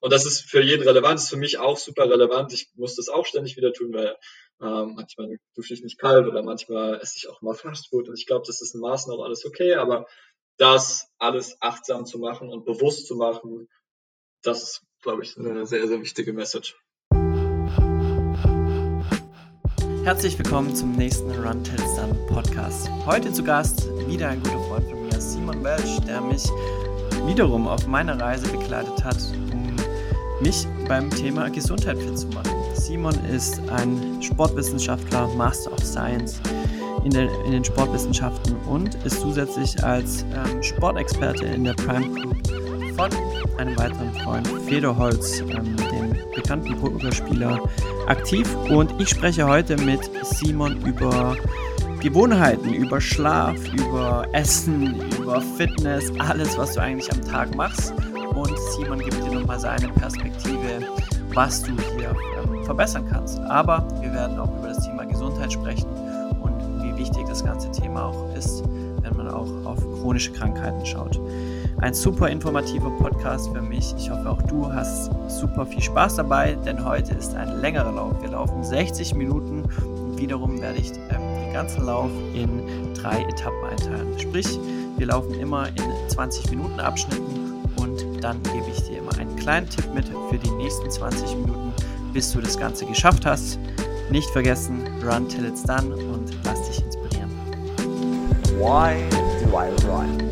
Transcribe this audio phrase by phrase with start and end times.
[0.00, 2.52] Und das ist für jeden relevant, ist für mich auch super relevant.
[2.52, 4.16] Ich muss das auch ständig wieder tun, weil
[4.60, 8.08] ähm, manchmal dusche ich nicht kalt oder manchmal esse ich auch mal Fastfood.
[8.08, 10.06] Und ich glaube, das ist in Maßen auch alles okay, aber
[10.56, 13.68] das alles achtsam zu machen und bewusst zu machen,
[14.42, 16.76] das ist, glaube ich, eine sehr, sehr wichtige Message.
[20.04, 22.88] Herzlich willkommen zum nächsten Run Till Done Podcast.
[23.04, 26.44] Heute zu Gast wieder ein guter Freund von mir, Simon Welsch, der mich
[27.26, 29.18] wiederum auf meiner Reise begleitet hat,
[30.40, 32.50] mich beim Thema Gesundheit fit zu machen.
[32.74, 36.40] Simon ist ein Sportwissenschaftler, Master of Science
[37.04, 42.36] in, der, in den Sportwissenschaften und ist zusätzlich als ähm, Sportexperte in der Prime Group
[42.96, 43.10] von
[43.58, 47.60] einem weiteren Freund, Fedor Holz, ähm, dem bekannten Pokerspieler,
[48.06, 48.48] aktiv.
[48.70, 51.36] Und ich spreche heute mit Simon über
[52.00, 57.92] Gewohnheiten, über Schlaf, über Essen, über Fitness, alles, was du eigentlich am Tag machst.
[58.34, 60.80] Und Simon gibt dir nochmal seine Perspektive,
[61.32, 63.40] was du hier ähm, verbessern kannst.
[63.40, 65.88] Aber wir werden auch über das Thema Gesundheit sprechen
[66.42, 68.62] und wie wichtig das ganze Thema auch ist,
[69.00, 71.18] wenn man auch auf chronische Krankheiten schaut.
[71.80, 73.94] Ein super informativer Podcast für mich.
[73.96, 78.20] Ich hoffe, auch du hast super viel Spaß dabei, denn heute ist ein längerer Lauf.
[78.20, 83.64] Wir laufen 60 Minuten und wiederum werde ich ähm, den ganzen Lauf in drei Etappen
[83.70, 84.18] einteilen.
[84.18, 84.58] Sprich,
[84.98, 87.37] wir laufen immer in 20 Minuten Abschnitten
[88.20, 91.72] dann gebe ich dir immer einen kleinen Tipp mit für die nächsten 20 Minuten,
[92.12, 93.58] bis du das Ganze geschafft hast.
[94.10, 97.30] Nicht vergessen, run till it's done und lass dich inspirieren.
[98.58, 99.04] Why
[99.44, 100.28] do I run?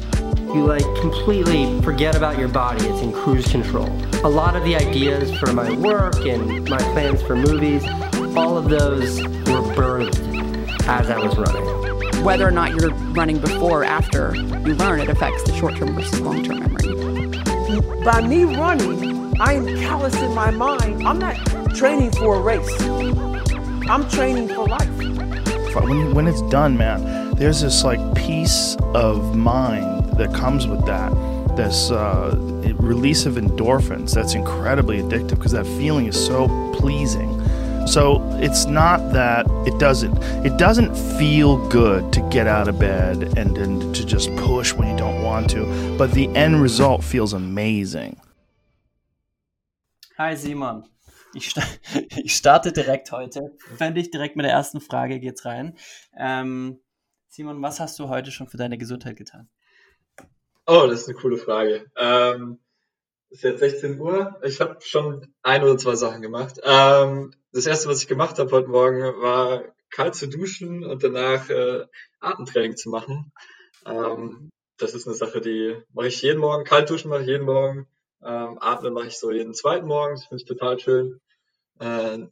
[0.57, 2.83] you like completely forget about your body.
[2.87, 3.89] It's in cruise control.
[4.25, 7.85] A lot of the ideas for my work and my plans for movies,
[8.35, 12.25] all of those were birthed as I was running.
[12.25, 15.95] Whether or not you're running before or after you learn, it affects the short term
[15.95, 17.06] versus long term memory.
[18.05, 21.05] By me running, I am callous in my mind.
[21.05, 21.35] I'm not
[21.75, 22.81] training for a race,
[23.91, 24.89] I'm training for life.
[25.75, 31.11] When, when it's done, man, there's this like peace of mind that comes with that.
[31.57, 32.37] This uh,
[32.79, 34.15] release of endorphins.
[34.15, 37.33] That's incredibly addictive because that feeling is so pleasing.
[37.87, 40.17] So it's not that it doesn't.
[40.45, 44.89] It doesn't feel good to get out of bed and, and to just push when
[44.91, 45.06] you don't
[45.37, 45.67] want to
[45.99, 48.19] but the end result feels amazing
[50.17, 50.83] hi simon
[51.35, 51.63] ich, sta
[52.25, 55.77] ich starte direkt heute völlig direkt mit der ersten frage geht's rein
[56.17, 56.81] ähm,
[57.29, 59.49] simon was hast du heute schon für deine gesundheit getan
[60.69, 61.87] Oh, das ist eine coole Frage.
[61.97, 62.59] Ähm,
[63.31, 64.37] ist jetzt 16 Uhr.
[64.43, 66.59] Ich habe schon ein oder zwei Sachen gemacht.
[66.65, 71.49] Ähm, das erste, was ich gemacht habe heute Morgen, war kalt zu duschen und danach
[71.51, 71.87] äh,
[72.19, 73.31] Atemtraining zu machen.
[73.87, 76.65] Ähm, das ist eine Sache, die mache ich jeden Morgen.
[76.65, 77.87] Kalt duschen mache ich jeden Morgen.
[78.23, 80.15] Ähm, Atmen mache ich so jeden zweiten Morgen.
[80.15, 81.21] Das finde ich total schön.
[81.79, 82.27] Äh,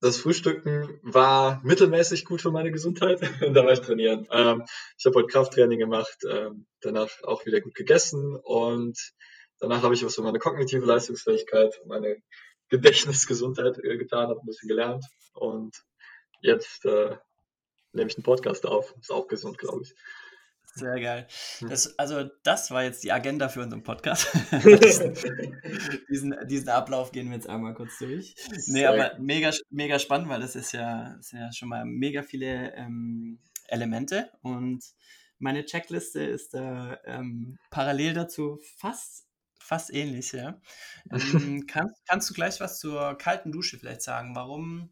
[0.00, 3.20] das Frühstücken war mittelmäßig gut für meine Gesundheit.
[3.42, 4.26] Und da war ich trainieren.
[4.30, 4.64] Ähm,
[4.96, 8.98] ich habe heute Krafttraining gemacht, ähm, danach auch wieder gut gegessen und
[9.58, 12.22] danach habe ich was für meine kognitive Leistungsfähigkeit, meine
[12.68, 15.74] Gedächtnisgesundheit äh, getan, habe ein bisschen gelernt und
[16.40, 17.16] jetzt äh,
[17.92, 18.94] nehme ich einen Podcast auf.
[19.00, 19.94] Ist auch gesund, glaube ich.
[20.78, 21.26] Sehr geil.
[21.58, 21.68] Hm.
[21.68, 24.28] Das, also, das war jetzt die Agenda für unseren Podcast.
[26.10, 28.34] diesen, diesen Ablauf gehen wir jetzt einmal kurz durch.
[28.66, 32.74] Nee, aber mega, mega spannend, weil das ist ja, sind ja schon mal mega viele
[32.74, 33.38] ähm,
[33.68, 34.82] Elemente und
[35.38, 39.26] meine Checkliste ist äh, ähm, parallel dazu fast,
[39.60, 40.32] fast ähnlich.
[40.32, 40.60] Ja?
[41.10, 44.34] Ähm, kannst, kannst du gleich was zur kalten Dusche vielleicht sagen?
[44.34, 44.90] Warum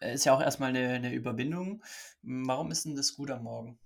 [0.00, 1.82] äh, ist ja auch erstmal eine, eine Überwindung.
[2.22, 3.78] Warum ist denn das gut am Morgen?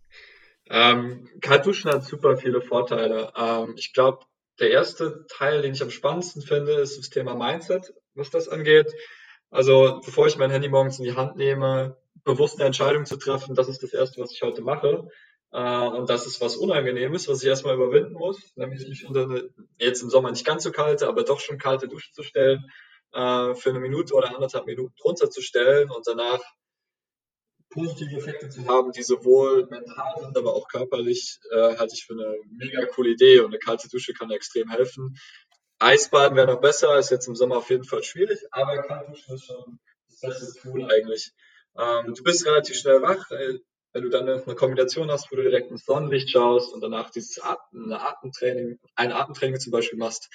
[0.68, 3.32] Ähm, Kaltduschen hat super viele Vorteile.
[3.36, 4.24] Ähm, ich glaube,
[4.60, 8.92] der erste Teil, den ich am spannendsten finde, ist das Thema Mindset, was das angeht.
[9.50, 13.54] Also bevor ich mein Handy morgens in die Hand nehme, bewusst eine Entscheidung zu treffen,
[13.54, 15.08] das ist das Erste, was ich heute mache.
[15.52, 19.50] Äh, und das ist was Unangenehmes, was ich erstmal überwinden muss, nämlich mich unter eine,
[19.78, 22.64] jetzt im Sommer nicht ganz so kalte, aber doch schon kalte Dusche zu stellen,
[23.12, 26.40] äh, für eine Minute oder anderthalb Minuten drunter zu stellen und danach
[27.74, 32.14] positive Effekte zu haben, die sowohl mental sind, aber auch körperlich, äh, halte ich für
[32.14, 35.16] eine mega coole Idee und eine kalte Dusche kann extrem helfen.
[35.78, 39.34] Eisbaden wäre noch besser, ist jetzt im Sommer auf jeden Fall schwierig, aber kalte Dusche
[39.34, 39.78] ist schon
[40.08, 41.32] das beste Tool eigentlich.
[41.76, 43.58] Ähm, du bist relativ schnell wach, äh,
[43.92, 47.40] wenn du dann eine Kombination hast, wo du direkt ins Sonnenlicht schaust und danach dieses
[47.42, 50.30] Atem, Atemtraining, ein Atemtraining zum Beispiel machst,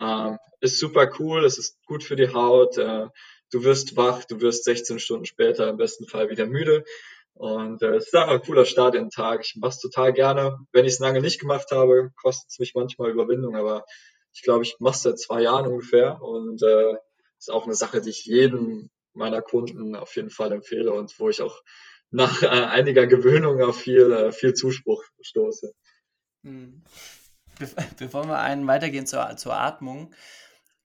[0.00, 3.06] ähm, ist super cool, es ist gut für die Haut, äh,
[3.50, 6.84] du wirst wach, du wirst 16 Stunden später im besten Fall wieder müde.
[7.34, 9.40] Und äh, es ist einfach ein cooler Start in den Tag.
[9.44, 10.58] Ich mache es total gerne.
[10.72, 13.84] Wenn ich es lange nicht gemacht habe, kostet es mich manchmal Überwindung, aber
[14.32, 16.94] Ich glaube, ich mache es seit zwei Jahren ungefähr und äh,
[17.38, 21.28] ist auch eine Sache, die ich jedem meiner Kunden auf jeden Fall empfehle und wo
[21.28, 21.62] ich auch
[22.10, 25.72] nach äh, einiger Gewöhnung auf viel, äh, viel Zuspruch stoße.
[26.44, 26.82] Hm.
[27.58, 27.68] Be
[27.98, 30.14] bevor wir einen weitergehen zur, zur Atmung,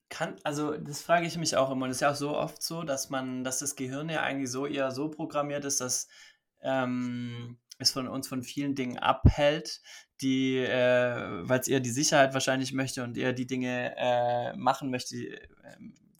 [0.08, 2.62] kann, also das frage ich mich auch immer, und es ist ja auch so oft
[2.62, 6.08] so, dass man, dass das Gehirn ja eigentlich so eher so programmiert ist, dass
[6.62, 9.80] ähm, es von uns von vielen Dingen abhält,
[10.20, 14.90] die, äh, weil es eher die Sicherheit wahrscheinlich möchte und eher die Dinge äh, machen
[14.90, 15.40] möchte, äh,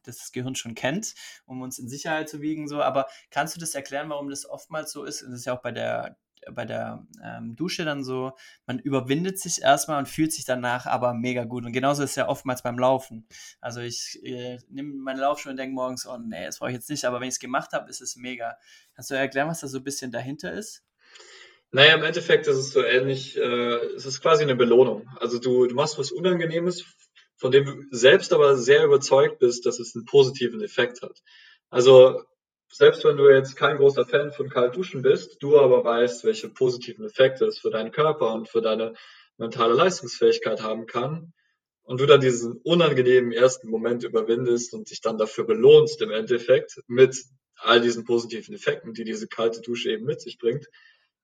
[0.03, 1.15] dass das Gehirn schon kennt,
[1.47, 2.69] um uns in Sicherheit zu wiegen.
[2.69, 2.83] So.
[2.83, 5.23] Aber kannst du das erklären, warum das oftmals so ist?
[5.23, 6.17] Und das ist ja auch bei der
[6.53, 8.33] bei der ähm, Dusche dann so,
[8.67, 11.65] man überwindet sich erstmal und fühlt sich danach aber mega gut.
[11.65, 13.27] Und genauso ist es ja oftmals beim Laufen.
[13.61, 16.91] Also ich äh, nehme meine Laufschuhe und denke morgens, oh nee, das brauche ich jetzt
[16.91, 18.57] nicht, aber wenn ich es gemacht habe, ist es mega.
[18.95, 20.85] Kannst du erklären, was da so ein bisschen dahinter ist?
[21.73, 25.09] Naja, im Endeffekt ist es so ähnlich, äh, es ist quasi eine Belohnung.
[25.19, 26.85] Also du, du machst was Unangenehmes,
[27.37, 31.23] von dem du selbst aber sehr überzeugt bist, dass es einen positiven Effekt hat.
[31.69, 32.23] Also
[32.69, 36.49] selbst wenn du jetzt kein großer Fan von kalt duschen bist, du aber weißt, welche
[36.49, 38.95] positiven Effekte es für deinen Körper und für deine
[39.39, 41.33] mentale Leistungsfähigkeit haben kann,
[41.87, 46.81] und du dann diesen unangenehmen ersten Moment überwindest und dich dann dafür belohnst im Endeffekt
[46.89, 47.17] mit
[47.55, 50.67] all diesen positiven Effekten, die diese kalte Dusche eben mit sich bringt,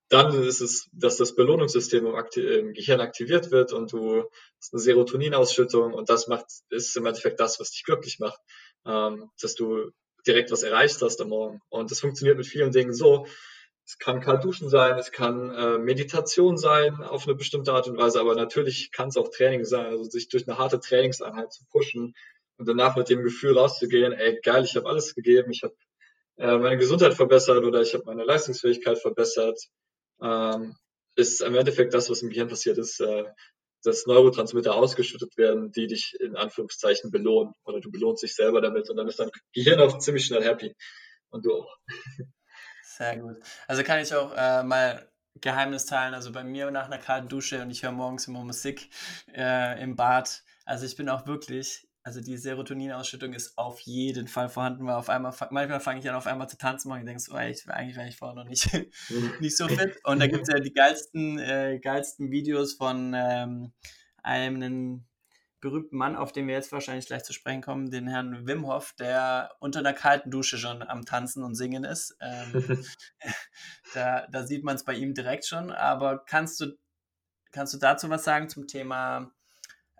[0.07, 4.23] dann ist es, dass das Belohnungssystem im, im Gehirn aktiviert wird und du
[4.57, 8.39] hast eine Serotoninausschüttung und das macht, ist im Endeffekt das, was dich glücklich macht,
[8.85, 9.91] ähm, dass du
[10.27, 11.61] direkt was erreicht hast am Morgen.
[11.69, 13.25] Und das funktioniert mit vielen Dingen so.
[13.85, 17.97] Es kann kalt duschen sein, es kann äh, Meditation sein auf eine bestimmte Art und
[17.97, 21.65] Weise, aber natürlich kann es auch Training sein, also sich durch eine harte Trainingseinheit zu
[21.69, 22.15] pushen
[22.57, 25.75] und danach mit dem Gefühl rauszugehen, ey geil, ich habe alles gegeben, ich habe
[26.37, 29.59] äh, meine Gesundheit verbessert oder ich habe meine Leistungsfähigkeit verbessert
[30.21, 30.75] ähm,
[31.15, 33.25] ist im Endeffekt das, was im Gehirn passiert ist, äh,
[33.83, 37.53] dass Neurotransmitter ausgeschüttet werden, die dich in Anführungszeichen belohnen.
[37.63, 40.75] Oder du belohnst dich selber damit und dann ist dein Gehirn auch ziemlich schnell happy.
[41.29, 41.77] Und du auch.
[42.83, 43.37] Sehr gut.
[43.67, 45.09] Also kann ich auch äh, mal
[45.41, 46.13] Geheimnis teilen.
[46.13, 48.89] Also bei mir nach einer kalten Dusche und ich höre morgens immer Musik
[49.33, 50.43] äh, im Bad.
[50.65, 55.09] Also ich bin auch wirklich also die Serotoninausschüttung ist auf jeden Fall vorhanden, weil auf
[55.09, 58.09] einmal, manchmal fange ich an auf einmal zu tanzen und denkst, oh, ich, eigentlich wäre
[58.09, 58.69] ich vorher noch nicht,
[59.39, 59.97] nicht so fit.
[60.03, 63.71] Und da gibt es ja die geilsten, äh, geilsten Videos von ähm,
[64.21, 65.05] einem
[65.61, 68.93] berühmten Mann, auf den wir jetzt wahrscheinlich gleich zu sprechen kommen, den Herrn Wim Hof,
[68.99, 72.17] der unter einer kalten Dusche schon am Tanzen und Singen ist.
[72.19, 72.83] Ähm,
[73.93, 75.71] da, da sieht man es bei ihm direkt schon.
[75.71, 76.77] Aber kannst du,
[77.53, 79.31] kannst du dazu was sagen zum Thema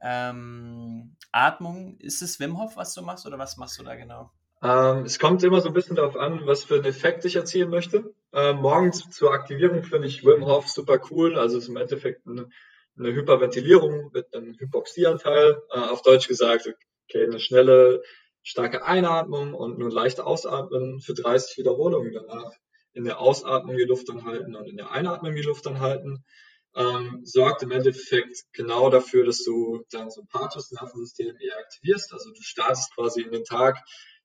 [0.04, 4.30] ähm, Atmung, ist es Wim Hof, was du machst oder was machst du da genau?
[4.62, 7.70] Ähm, es kommt immer so ein bisschen darauf an, was für einen Effekt ich erzielen
[7.70, 8.14] möchte.
[8.34, 11.38] Ähm, morgens zur Aktivierung finde ich Wim Hof super cool.
[11.38, 12.50] Also ist im Endeffekt eine,
[12.98, 15.62] eine Hyperventilierung mit einem Hypoxieanteil.
[15.70, 16.70] Äh, auf Deutsch gesagt,
[17.10, 18.04] okay, eine schnelle,
[18.42, 22.52] starke Einatmung und nur leicht ausatmen für 30 Wiederholungen danach.
[22.94, 26.24] In der Ausatmung die Luft anhalten und in der Einatmung die Luft anhalten
[26.76, 32.14] ähm, sorgt im Endeffekt genau dafür, dass du dein sympathisches Nervensystem eher aktivierst.
[32.14, 33.78] Also du startest quasi in den Tag,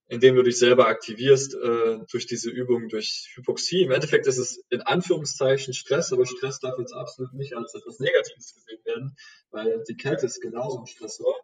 [0.06, 3.82] indem du dich selber aktivierst äh, durch diese Übung, durch Hypoxie.
[3.82, 7.98] Im Endeffekt ist es in Anführungszeichen Stress, aber Stress darf jetzt absolut nicht als etwas
[7.98, 9.16] Negatives gesehen werden,
[9.50, 11.34] weil die Kälte ist genauso ein Stressor,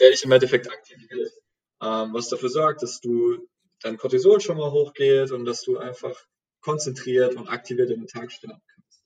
[0.00, 1.32] der dich im Endeffekt aktiviert.
[1.80, 3.48] Ähm, was dafür sorgt, dass du
[3.80, 6.16] dein Cortisol schon mal hochgeht und dass du einfach
[6.60, 9.04] konzentriert und aktiviert in den Tag starten kannst.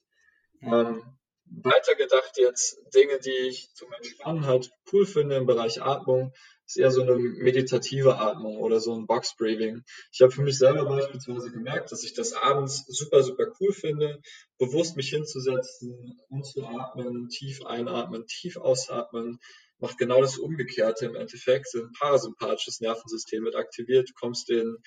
[0.61, 1.17] Ähm,
[1.49, 6.33] weitergedacht jetzt Dinge, die ich zum Entspannen halt cool finde im Bereich Atmung,
[6.65, 9.83] ist eher so eine meditative Atmung oder so ein Box Breathing.
[10.11, 14.21] Ich habe für mich selber beispielsweise gemerkt, dass ich das abends super, super cool finde,
[14.57, 19.39] bewusst mich hinzusetzen, umzuatmen, tief einatmen, tief ausatmen,
[19.79, 21.73] macht genau das Umgekehrte im Endeffekt.
[21.73, 24.77] Ein parasympathisches Nervensystem wird aktiviert, kommst in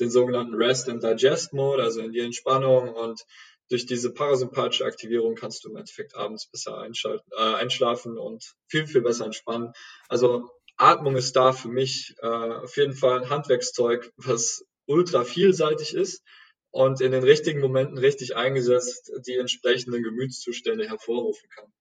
[0.00, 3.20] den sogenannten Rest and Digest Mode, also in die Entspannung und
[3.68, 8.86] durch diese parasympathische Aktivierung kannst du im Endeffekt abends besser einschalten, äh, einschlafen und viel,
[8.86, 9.72] viel besser entspannen.
[10.08, 15.94] Also Atmung ist da für mich äh, auf jeden Fall ein Handwerkszeug, was ultra vielseitig
[15.94, 16.22] ist
[16.70, 21.72] und in den richtigen Momenten richtig eingesetzt die entsprechenden Gemütszustände hervorrufen kann.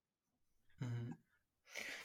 [0.80, 1.16] Mhm.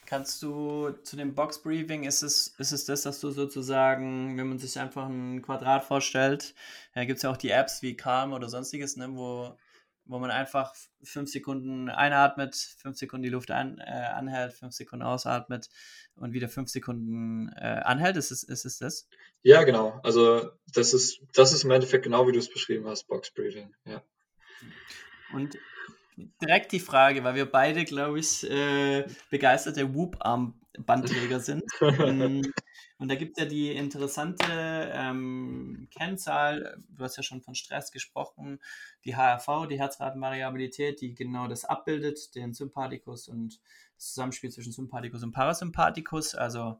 [0.05, 4.47] Kannst du zu dem Box Briefing, ist es, ist es das, dass du sozusagen, wenn
[4.47, 6.53] man sich einfach ein Quadrat vorstellt,
[6.93, 9.57] da gibt es ja auch die Apps wie Calm oder sonstiges, ne, wo
[10.05, 15.03] wo man einfach fünf Sekunden einatmet, fünf Sekunden die Luft an, äh, anhält, fünf Sekunden
[15.03, 15.69] ausatmet
[16.15, 18.17] und wieder fünf Sekunden äh, anhält.
[18.17, 19.07] Ist es, ist es das?
[19.43, 19.99] Ja, genau.
[20.03, 23.73] Also das ist, das ist im Endeffekt genau wie du es beschrieben hast, Box Breathing.
[23.85, 24.03] Ja.
[25.33, 25.57] Und
[26.41, 31.63] direkt die Frage, weil wir beide, glaube ich, äh, begeisterte Whoop-Arm Bandträger sind.
[33.03, 37.91] Und da gibt es ja die interessante ähm, Kennzahl, du hast ja schon von Stress
[37.91, 38.61] gesprochen,
[39.03, 43.59] die HRV, die Herzratenvariabilität, die genau das abbildet, den Sympathikus und
[43.97, 46.33] das Zusammenspiel zwischen Sympathikus und Parasympathikus.
[46.33, 46.79] Also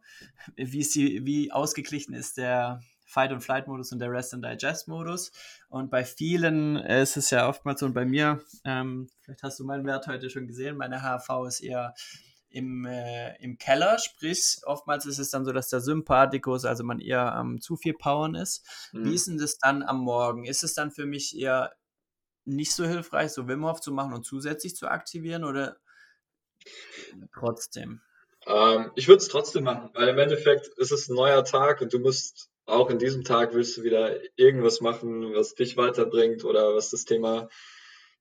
[0.55, 5.33] wie, ist die, wie ausgeglichen ist der Fight- und Flight-Modus und der Rest-and-Digest-Modus.
[5.67, 9.65] Und bei vielen ist es ja oftmals so, und bei mir, ähm, vielleicht hast du
[9.65, 11.93] meinen Wert heute schon gesehen, meine HV ist eher
[12.53, 16.99] im, äh, im Keller, sprich, oftmals ist es dann so, dass der Sympathikus, also man
[16.99, 18.63] eher ähm, zu viel Powern ist.
[18.91, 19.05] Mhm.
[19.05, 20.45] Wie ist denn das dann am Morgen?
[20.45, 21.73] Ist es dann für mich eher
[22.45, 25.77] nicht so hilfreich, so Wim Hof zu machen und zusätzlich zu aktivieren oder
[27.33, 28.01] trotzdem?
[28.45, 31.91] Ähm, ich würde es trotzdem machen, weil im Endeffekt ist es ein neuer Tag und
[31.91, 36.75] du musst auch in diesem Tag willst du wieder irgendwas machen, was dich weiterbringt oder
[36.75, 37.49] was das Thema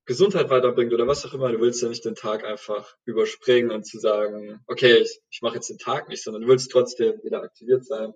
[0.05, 1.51] Gesundheit weiterbringt oder was auch immer.
[1.51, 5.55] Du willst ja nicht den Tag einfach überspringen und zu sagen, okay, ich, ich mache
[5.55, 8.13] jetzt den Tag nicht, sondern du willst trotzdem wieder aktiviert sein.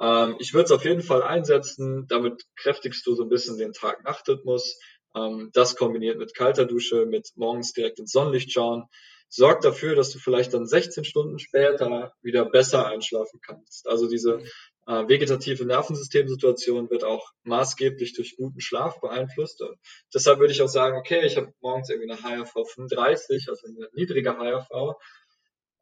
[0.00, 2.06] Ähm, ich würde es auf jeden Fall einsetzen.
[2.08, 4.78] Damit kräftigst du so ein bisschen den Tag-Nacht-Rhythmus.
[5.14, 8.84] Ähm, das kombiniert mit kalter Dusche, mit morgens direkt ins Sonnenlicht schauen,
[9.28, 13.86] sorgt dafür, dass du vielleicht dann 16 Stunden später wieder besser einschlafen kannst.
[13.88, 14.40] Also diese
[14.86, 19.60] äh, vegetative Nervensystemsituation wird auch maßgeblich durch guten Schlaf beeinflusst.
[19.60, 19.76] Und
[20.14, 23.88] deshalb würde ich auch sagen, okay, ich habe morgens irgendwie eine HRV 35, also eine
[23.94, 24.94] niedrige HRV.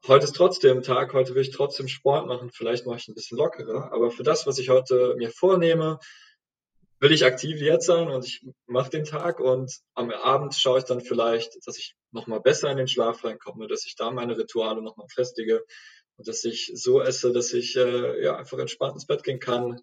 [0.07, 3.39] Heute ist trotzdem Tag, heute will ich trotzdem Sport machen, vielleicht mache ich ein bisschen
[3.39, 5.99] lockerer, aber für das, was ich heute mir vornehme,
[7.01, 10.85] will ich aktiv jetzt sein und ich mache den Tag und am Abend schaue ich
[10.85, 14.83] dann vielleicht, dass ich nochmal besser in den Schlaf reinkomme, dass ich da meine Rituale
[14.83, 15.65] nochmal festige
[16.17, 19.81] und dass ich so esse, dass ich äh, ja einfach entspannt ins Bett gehen kann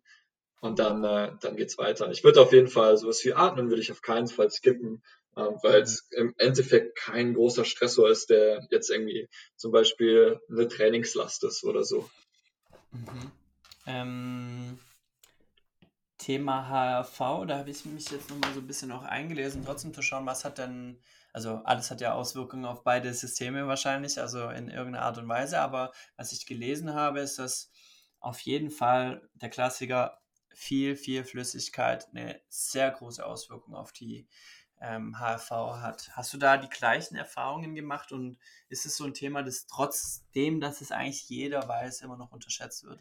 [0.62, 2.10] und dann äh, dann geht's weiter.
[2.12, 5.04] Ich würde auf jeden Fall sowas wie Atmen würde ich auf keinen Fall skippen,
[5.36, 10.68] ähm, weil es im Endeffekt kein großer Stressor ist, der jetzt irgendwie zum Beispiel eine
[10.68, 12.10] Trainingslast ist oder so.
[12.92, 13.32] Mhm.
[13.88, 14.80] Ähm,
[16.18, 20.04] Thema HRV, da habe ich mich jetzt nochmal so ein bisschen auch eingelesen, trotzdem zu
[20.04, 21.02] schauen, was hat denn
[21.34, 25.60] also alles hat ja Auswirkungen auf beide Systeme wahrscheinlich, also in irgendeiner Art und Weise.
[25.60, 27.72] Aber was ich gelesen habe, ist, dass
[28.20, 30.20] auf jeden Fall der Klassiker
[30.54, 34.28] viel, viel Flüssigkeit eine sehr große Auswirkung auf die
[34.82, 36.10] ähm, HRV hat.
[36.14, 40.60] Hast du da die gleichen Erfahrungen gemacht und ist es so ein Thema, das trotzdem,
[40.60, 43.00] dass es eigentlich jeder weiß, immer noch unterschätzt wird?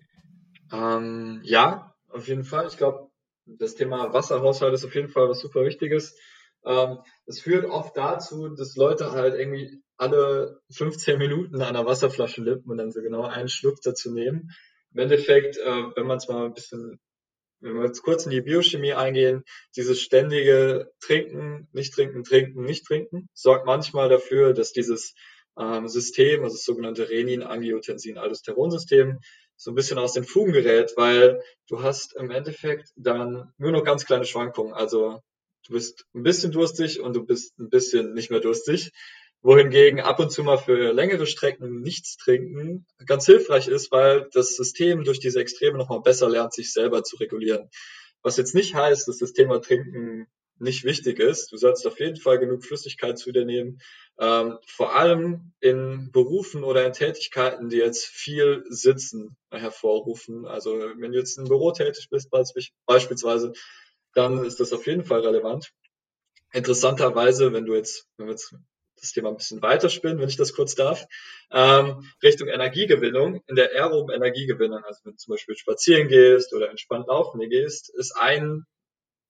[0.73, 2.67] Ähm, ja, auf jeden Fall.
[2.67, 3.11] Ich glaube,
[3.47, 6.17] das Thema Wasserhaushalt ist auf jeden Fall was super Wichtiges.
[6.65, 12.71] Ähm, das führt oft dazu, dass Leute halt irgendwie alle 15 Minuten einer Wasserflasche lippen
[12.71, 14.51] und dann so genau einen Schluck dazu nehmen.
[14.93, 16.99] Im Endeffekt, äh, wenn man es mal ein bisschen,
[17.61, 19.45] wenn wir jetzt kurz in die Biochemie eingehen,
[19.77, 25.15] dieses ständige Trinken, nicht trinken, trinken, nicht trinken, sorgt manchmal dafür, dass dieses
[25.59, 29.21] ähm, System, also das sogenannte Renin-Angiotensin-Aldosteron-System,
[29.57, 33.85] so ein bisschen aus den Fugen gerät, weil du hast im Endeffekt dann nur noch
[33.85, 34.73] ganz kleine Schwankungen.
[34.73, 35.21] Also
[35.67, 38.91] du bist ein bisschen durstig und du bist ein bisschen nicht mehr durstig.
[39.43, 44.55] Wohingegen ab und zu mal für längere Strecken nichts trinken ganz hilfreich ist, weil das
[44.55, 47.71] System durch diese Extreme nochmal besser lernt, sich selber zu regulieren.
[48.23, 50.27] Was jetzt nicht heißt, dass das Thema Trinken
[50.61, 51.51] nicht wichtig ist.
[51.53, 53.81] Du sollst auf jeden Fall genug Flüssigkeit zu dir nehmen.
[54.19, 60.47] Ähm, vor allem in Berufen oder in Tätigkeiten, die jetzt viel Sitzen hervorrufen.
[60.47, 62.31] Also wenn du jetzt im Büro tätig bist
[62.87, 63.53] beispielsweise,
[64.15, 65.73] dann ist das auf jeden Fall relevant.
[66.53, 68.55] Interessanterweise, wenn du jetzt, wenn wir jetzt
[68.97, 71.07] das Thema ein bisschen weiterspinnen, wenn ich das kurz darf,
[71.51, 76.71] ähm, Richtung Energiegewinnung, in der aeroben Energiegewinnung, also wenn du zum Beispiel spazieren gehst oder
[76.71, 78.67] entspannt laufen gehst, ist ein,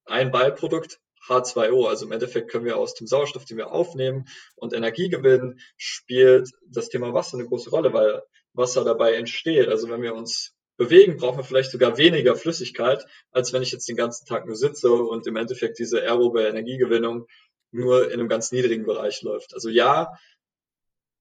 [0.07, 1.89] ein Beiprodukt H2O.
[1.89, 6.51] Also im Endeffekt können wir aus dem Sauerstoff, den wir aufnehmen und Energie gewinnen, spielt
[6.67, 8.23] das Thema Wasser eine große Rolle, weil
[8.53, 9.69] Wasser dabei entsteht.
[9.69, 13.87] Also wenn wir uns bewegen, braucht man vielleicht sogar weniger Flüssigkeit, als wenn ich jetzt
[13.87, 17.27] den ganzen Tag nur sitze und im Endeffekt diese aerobe Energiegewinnung
[17.71, 19.53] nur in einem ganz niedrigen Bereich läuft.
[19.53, 20.19] Also ja,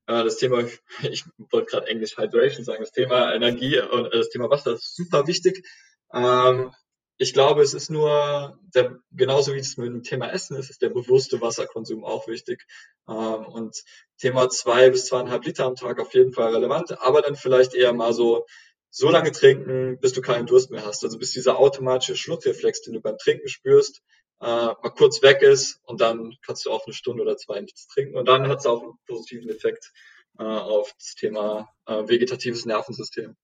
[0.08, 0.64] äh, das Thema,
[1.12, 4.96] ich wollte gerade Englisch Hydration sagen, das Thema Energie und äh, das Thema Wasser ist
[4.96, 5.68] super wichtig.
[6.14, 6.72] Ähm,
[7.18, 10.82] ich glaube, es ist nur, der, genauso wie es mit dem Thema Essen ist, ist
[10.82, 12.66] der bewusste Wasserkonsum auch wichtig.
[13.10, 13.84] Ähm, und
[14.18, 17.92] Thema zwei bis zweieinhalb Liter am Tag auf jeden Fall relevant, aber dann vielleicht eher
[17.92, 18.46] mal so
[18.90, 21.04] so lange trinken, bis du keinen Durst mehr hast.
[21.04, 24.02] Also bis dieser automatische Schluckreflex, den du beim Trinken spürst,
[24.42, 27.88] äh, mal kurz weg ist und dann kannst du auch eine Stunde oder zwei nichts
[27.88, 28.18] trinken.
[28.18, 29.92] Und dann hat es auch einen positiven Effekt
[30.40, 33.36] äh, auf das Thema äh, vegetatives Nervensystem.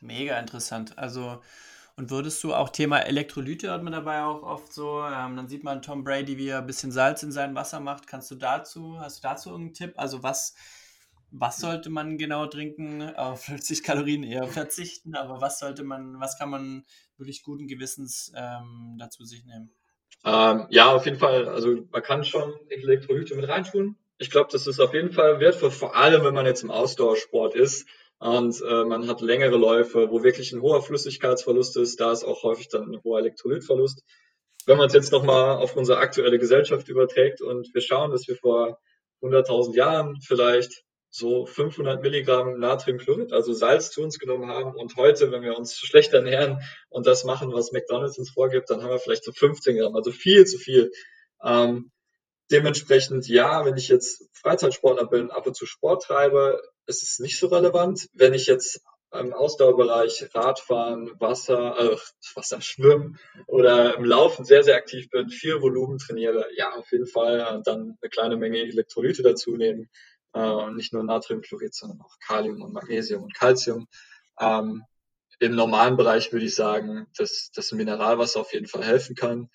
[0.00, 0.98] Mega interessant.
[0.98, 1.40] Also
[1.98, 5.64] und würdest du auch Thema Elektrolyte hat man dabei auch oft so, ähm, dann sieht
[5.64, 8.06] man Tom Brady, wie er ein bisschen Salz in sein Wasser macht.
[8.06, 9.94] Kannst du dazu, hast du dazu irgendeinen Tipp?
[9.96, 10.54] Also was
[11.38, 13.02] was sollte man genau trinken?
[13.16, 16.84] Auf 50 Kalorien eher verzichten, aber was sollte man, was kann man
[17.16, 19.70] wirklich guten Gewissens ähm, dazu sich nehmen?
[20.24, 21.48] Ähm, ja, auf jeden Fall.
[21.48, 23.96] Also man kann schon Elektrolyte mit reintun.
[24.18, 27.54] Ich glaube, das ist auf jeden Fall wertvoll, vor allem wenn man jetzt im Ausdauersport
[27.54, 27.86] ist
[28.18, 32.00] und äh, man hat längere Läufe, wo wirklich ein hoher Flüssigkeitsverlust ist.
[32.00, 34.02] Da ist auch häufig dann ein hoher Elektrolytverlust.
[34.64, 38.36] Wenn man es jetzt nochmal auf unsere aktuelle Gesellschaft überträgt und wir schauen, dass wir
[38.36, 38.78] vor
[39.22, 44.74] 100.000 Jahren vielleicht so 500 Milligramm Natriumchlorid, also Salz, zu uns genommen haben.
[44.74, 48.82] Und heute, wenn wir uns schlecht ernähren und das machen, was McDonald's uns vorgibt, dann
[48.82, 50.90] haben wir vielleicht so 15 Gramm, also viel zu viel.
[51.42, 51.90] Ähm,
[52.50, 57.38] dementsprechend, ja, wenn ich jetzt Freizeitsportler bin, ab und zu Sport treibe, ist es nicht
[57.38, 58.08] so relevant.
[58.12, 58.80] Wenn ich jetzt
[59.12, 61.96] im Ausdauerbereich Radfahren, Wasser, äh,
[62.34, 67.06] Wasser schwimmen oder im Laufen sehr, sehr aktiv bin, viel Volumen trainiere, ja, auf jeden
[67.06, 69.88] Fall äh, dann eine kleine Menge Elektrolyte dazu nehmen.
[70.36, 73.88] Äh, nicht nur Natriumchlorid, sondern auch Kalium und Magnesium und Calcium.
[74.38, 74.84] Ähm,
[75.38, 79.48] Im normalen Bereich würde ich sagen, dass das Mineralwasser auf jeden Fall helfen kann.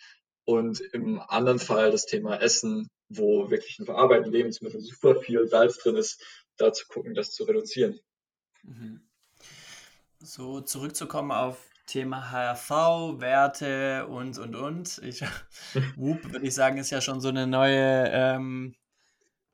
[0.43, 5.77] Und im anderen Fall das Thema Essen, wo wirklich in verarbeiteten Lebensmitteln super viel Salz
[5.77, 6.23] drin ist,
[6.57, 7.99] da zu gucken, das zu reduzieren.
[8.63, 9.01] Mhm.
[10.19, 14.99] So zurückzukommen auf Thema HRV, Werte und und und.
[15.03, 15.21] Ich,
[15.95, 18.75] Whoop, würde ich sagen, ist ja schon so eine neue, ähm,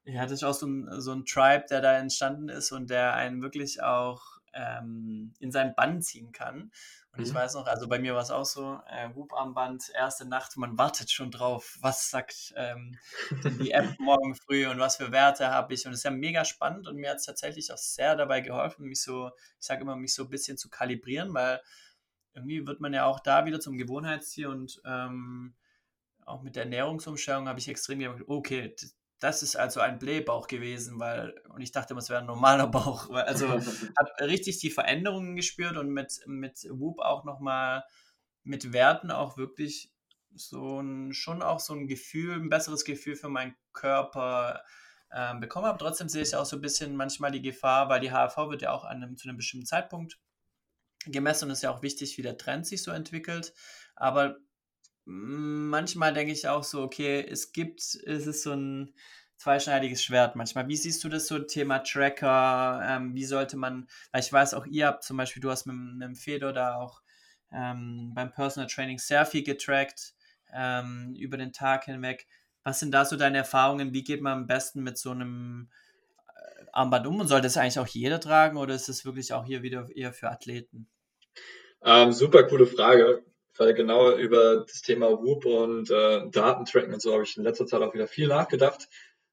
[0.07, 3.13] ja, das ist auch so ein, so ein Tribe, der da entstanden ist und der
[3.13, 4.21] einen wirklich auch
[4.53, 6.71] ähm, in seinen Bann ziehen kann.
[7.11, 7.35] Und ich mhm.
[7.35, 11.11] weiß noch, also bei mir war es auch so, äh, Whoop-Armband, erste Nacht, man wartet
[11.11, 12.97] schon drauf, was sagt ähm,
[13.43, 15.85] denn die App morgen früh und was für Werte habe ich.
[15.85, 18.87] Und es ist ja mega spannend und mir hat es tatsächlich auch sehr dabei geholfen,
[18.87, 21.61] mich so, ich sage immer, mich so ein bisschen zu kalibrieren, weil
[22.33, 25.53] irgendwie wird man ja auch da wieder zum Gewohnheitstier und ähm,
[26.25, 28.73] auch mit der Ernährungsumstellung habe ich extrem gemerkt, okay,
[29.19, 32.67] das ist also ein Blähbauch gewesen, weil, und ich dachte immer, es wäre ein normaler
[32.71, 33.09] Bauch.
[33.11, 37.83] Also habe richtig die Veränderungen gespürt und mit, mit Whoop auch nochmal
[38.43, 39.91] mit Werten auch wirklich
[40.33, 44.63] so ein, schon auch so ein Gefühl, ein besseres Gefühl für meinen Körper
[45.11, 45.79] ähm, bekommen habe.
[45.79, 48.71] Trotzdem sehe ich auch so ein bisschen manchmal die Gefahr, weil die HRV wird ja
[48.71, 50.19] auch an einem, zu einem bestimmten Zeitpunkt
[51.05, 53.53] gemessen und es ist ja auch wichtig, wie der Trend sich so entwickelt.
[53.95, 54.37] Aber
[55.07, 58.93] manchmal denke ich auch so, okay, es gibt, es ist so ein
[59.37, 60.67] zweischneidiges Schwert manchmal.
[60.67, 62.81] Wie siehst du das so, Thema Tracker?
[62.85, 65.75] Ähm, wie sollte man, weil ich weiß auch, ihr habt zum Beispiel, du hast mit,
[65.75, 67.01] mit dem Fedor da auch
[67.53, 70.13] ähm, beim Personal Training sehr viel getrackt
[70.53, 72.27] ähm, über den Tag hinweg.
[72.63, 73.93] Was sind da so deine Erfahrungen?
[73.93, 75.69] Wie geht man am besten mit so einem
[76.27, 77.21] äh, Armband um?
[77.21, 80.11] Und sollte es eigentlich auch jeder tragen oder ist es wirklich auch hier wieder eher
[80.11, 80.89] für Athleten?
[81.81, 83.23] Ähm, super coole Frage
[83.59, 87.65] weil genau über das Thema Whoop und äh, Datentracking und so habe ich in letzter
[87.65, 88.87] Zeit auch wieder viel nachgedacht.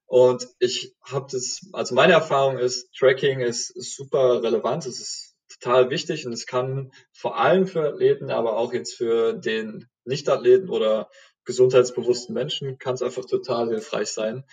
[0.07, 5.89] Und ich habe das, also meine Erfahrung ist, Tracking ist super relevant, es ist total
[5.89, 11.09] wichtig und es kann vor allem für Athleten, aber auch jetzt für den Nicht-Athleten oder
[11.43, 14.43] gesundheitsbewussten Menschen kann es einfach total hilfreich sein.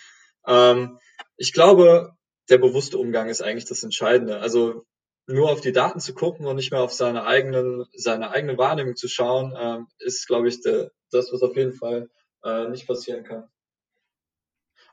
[0.47, 0.99] Ähm,
[1.37, 2.13] ich glaube,
[2.49, 4.39] der bewusste Umgang ist eigentlich das Entscheidende.
[4.39, 4.85] Also
[5.27, 8.95] nur auf die Daten zu gucken und nicht mehr auf seine eigenen, seine eigene Wahrnehmung
[8.95, 12.09] zu schauen, ähm, ist, glaube ich, de, das, was auf jeden Fall
[12.43, 13.47] äh, nicht passieren kann.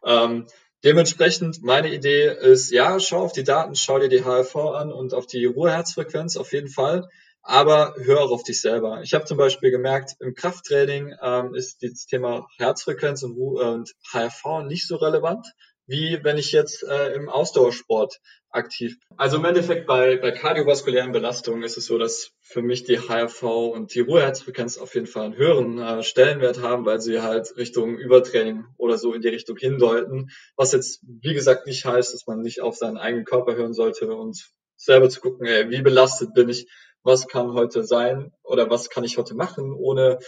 [0.05, 0.47] Ähm,
[0.85, 5.15] dementsprechend, meine Idee ist, ja, schau auf die Daten, schau dir die HRV an und
[5.15, 7.09] auf die Ruheherzfrequenz auf jeden Fall,
[7.43, 9.01] aber hör auch auf dich selber.
[9.03, 14.63] Ich habe zum Beispiel gemerkt, im Krafttraining ähm, ist das Thema Herzfrequenz und, und HRV
[14.65, 15.47] nicht so relevant,
[15.91, 19.19] wie wenn ich jetzt äh, im Ausdauersport aktiv bin.
[19.19, 23.43] Also im Endeffekt bei, bei kardiovaskulären Belastungen ist es so, dass für mich die HRV
[23.43, 27.99] und die Ruheherzfrequenz auf jeden Fall einen höheren äh, Stellenwert haben, weil sie halt Richtung
[27.99, 30.31] Übertraining oder so in die Richtung hindeuten.
[30.57, 34.15] Was jetzt, wie gesagt, nicht heißt, dass man nicht auf seinen eigenen Körper hören sollte
[34.15, 36.69] und selber zu gucken, ey, wie belastet bin ich,
[37.03, 40.19] was kann heute sein oder was kann ich heute machen, ohne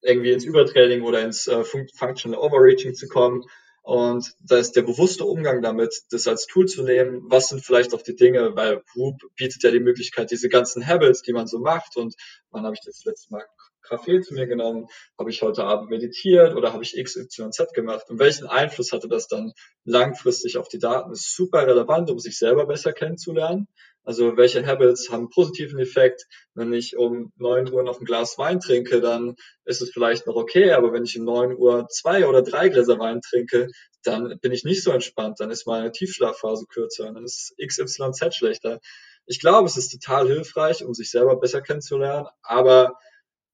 [0.00, 3.44] irgendwie ins Übertraining oder ins äh, Functional Overreaching zu kommen.
[3.88, 7.22] Und da ist der bewusste Umgang damit, das als Tool zu nehmen.
[7.30, 11.22] Was sind vielleicht auch die Dinge, weil Group bietet ja die Möglichkeit, diese ganzen Habits,
[11.22, 11.96] die man so macht.
[11.96, 12.14] Und
[12.50, 13.46] wann habe ich das letzte Mal
[13.80, 14.88] Kaffee zu mir genommen?
[15.18, 18.10] Habe ich heute Abend meditiert oder habe ich XYZ gemacht?
[18.10, 21.08] Und welchen Einfluss hatte das dann langfristig auf die Daten?
[21.08, 23.68] Das ist super relevant, um sich selber besser kennenzulernen.
[24.04, 26.26] Also welche Habits haben einen positiven Effekt?
[26.54, 29.34] Wenn ich um neun Uhr noch ein Glas Wein trinke, dann
[29.64, 32.98] ist es vielleicht noch okay, aber wenn ich um neun Uhr zwei oder drei Gläser
[32.98, 33.68] Wein trinke,
[34.02, 38.80] dann bin ich nicht so entspannt, dann ist meine Tiefschlafphase kürzer, dann ist XYZ schlechter.
[39.26, 42.94] Ich glaube, es ist total hilfreich, um sich selber besser kennenzulernen, aber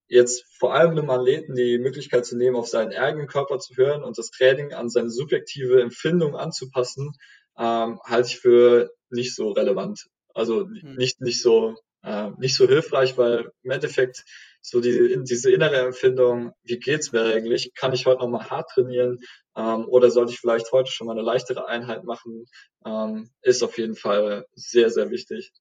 [0.07, 4.05] jetzt vor allem einem Athleten die Möglichkeit zu nehmen, auf seinen eigenen Körper zu hören
[4.05, 7.13] und das Training an seine subjektive Empfindung anzupassen,
[7.59, 10.07] ähm, halte ich für nicht so relevant.
[10.35, 10.97] Also hm.
[10.97, 14.25] nicht, nicht so, äh, nicht so hilfreich, weil im Endeffekt
[14.61, 17.73] so die, diese innere Empfindung, wie geht's mir eigentlich?
[17.75, 19.21] Kann ich heute nochmal hart trainieren?
[19.57, 22.47] Ähm, oder sollte ich vielleicht heute schon mal eine leichtere Einheit machen?
[22.85, 25.53] Ähm, ist auf jeden Fall sehr, sehr wichtig.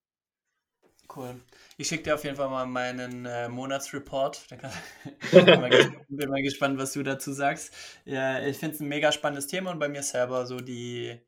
[1.14, 1.36] Cool.
[1.78, 4.48] Ich schicke dir auf jeden Fall mal meinen äh, Monatsreport.
[5.32, 7.74] bin, mal gespannt, bin mal gespannt, was du dazu sagst.
[8.06, 11.20] Ja, ich finde es ein mega spannendes Thema und bei mir selber so die,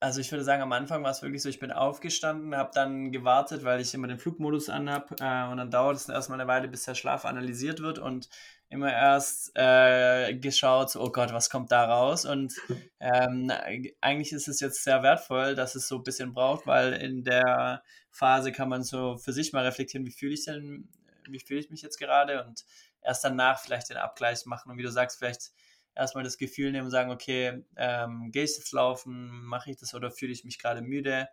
[0.00, 3.12] also ich würde sagen, am Anfang war es wirklich so, ich bin aufgestanden, habe dann
[3.12, 6.68] gewartet, weil ich immer den Flugmodus anhab äh, und dann dauert es erstmal eine Weile,
[6.68, 8.30] bis der Schlaf analysiert wird und
[8.70, 12.24] immer erst äh, geschaut, oh Gott, was kommt da raus?
[12.24, 12.54] Und
[13.00, 13.52] ähm,
[14.00, 17.82] eigentlich ist es jetzt sehr wertvoll, dass es so ein bisschen braucht, weil in der
[18.10, 20.88] Phase kann man so für sich mal reflektieren, wie fühle ich denn,
[21.28, 22.64] wie fühle ich mich jetzt gerade und
[23.02, 25.52] erst danach vielleicht den Abgleich machen und wie du sagst, vielleicht
[25.94, 29.94] erstmal das Gefühl nehmen und sagen, okay, ähm, gehe ich jetzt laufen, mache ich das
[29.94, 31.28] oder fühle ich mich gerade müde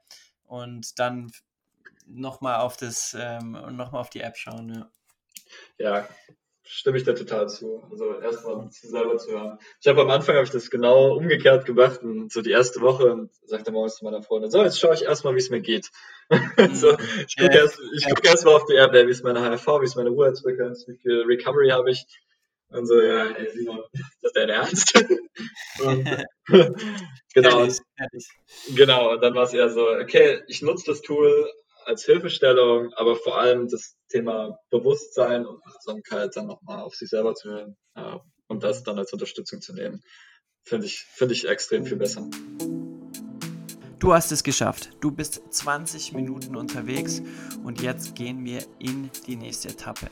[0.45, 1.31] und dann
[2.05, 4.91] nochmal auf das ähm, nochmal auf die App schauen, ja.
[5.77, 6.07] Ja,
[6.67, 7.83] stimme ich da total zu.
[7.89, 9.57] Also erstmal selber zu hören.
[9.79, 13.11] Ich habe am Anfang habe ich das genau umgekehrt gemacht und so die erste Woche
[13.11, 15.89] und sagte morgens zu meiner Freundin, so jetzt schaue ich erstmal, wie es mir geht.
[16.73, 17.61] so, ich gucke ja.
[17.61, 20.09] erst, ich guck erst mal auf die App, wie ist meine HRV, wie ist meine
[20.09, 22.05] Ruheheitsfrequenz, wie viel Recovery habe ich.
[22.69, 23.79] Und so, ja, ey, Simon,
[24.47, 24.93] dein Ernst?
[27.33, 27.59] genau.
[27.59, 28.27] Ehrlich, ehrlich.
[28.75, 31.49] Genau, und dann war es eher so, okay, ich nutze das Tool,
[31.87, 37.33] als Hilfestellung, aber vor allem das Thema Bewusstsein und Achtsamkeit dann nochmal auf sich selber
[37.33, 40.03] zu hören äh, und das dann als Unterstützung zu nehmen,
[40.63, 42.29] finde ich, finde ich extrem viel besser.
[43.99, 44.91] Du hast es geschafft.
[44.99, 47.23] Du bist 20 Minuten unterwegs
[47.63, 50.07] und jetzt gehen wir in die nächste Etappe.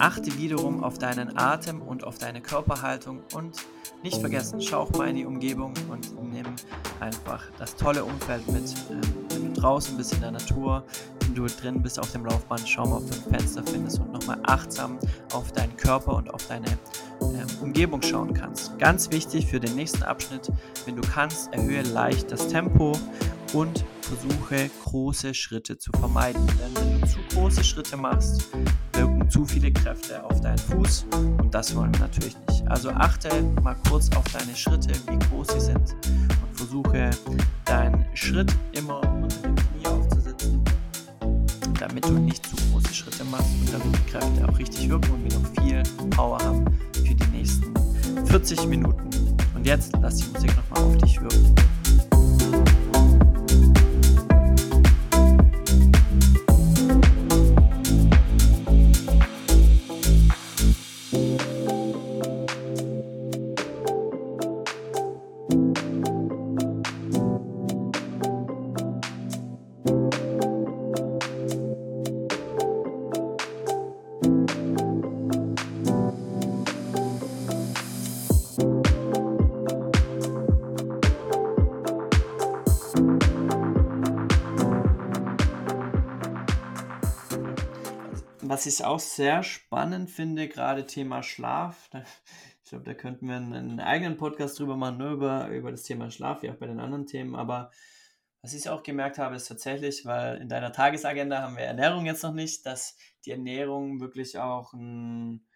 [0.00, 3.56] Achte wiederum auf deinen Atem und auf deine Körperhaltung und
[4.02, 6.46] nicht vergessen, schau auch mal in die Umgebung und nimm
[7.00, 8.74] einfach das tolle Umfeld mit.
[8.90, 10.84] Ähm, wenn du draußen bist in der Natur,
[11.20, 14.12] wenn du drin bist auf dem Laufband, schau mal, ob du ein Fenster findest und
[14.12, 14.98] nochmal achtsam
[15.32, 16.66] auf deinen Körper und auf deine
[17.20, 18.78] ähm, Umgebung schauen kannst.
[18.78, 20.50] Ganz wichtig für den nächsten Abschnitt,
[20.84, 22.92] wenn du kannst, erhöhe leicht das Tempo
[23.52, 23.84] und
[24.16, 26.46] versuche große Schritte zu vermeiden.
[26.46, 28.48] Denn wenn du zu große Schritte machst,
[28.92, 32.66] wirken zu viele Kräfte auf deinen Fuß und das wollen wir natürlich nicht.
[32.68, 35.94] Also achte mal kurz auf deine Schritte, wie groß sie sind
[36.42, 37.10] und versuche
[37.64, 40.62] deinen Schritt immer unter dem Knie aufzusetzen,
[41.78, 45.24] damit du nicht zu große Schritte machst und damit die Kräfte auch richtig wirken und
[45.24, 47.74] wir noch viel Power haben für die nächsten
[48.26, 49.10] 40 Minuten.
[49.54, 51.54] Und jetzt lass die Musik nochmal auf dich wirken.
[88.52, 91.88] Was ich auch sehr spannend finde, gerade Thema Schlaf.
[92.62, 96.10] Ich glaube, da könnten wir einen, eigenen Podcast drüber machen, nur über, über das Thema
[96.10, 97.34] Schlaf, wie auch bei den anderen Themen.
[97.34, 97.70] Aber
[98.42, 102.22] was ich auch gemerkt habe, ist tatsächlich, weil in deiner Tagesagenda haben wir Ernährung jetzt
[102.22, 105.46] noch nicht, dass die Ernährung wirklich auch ein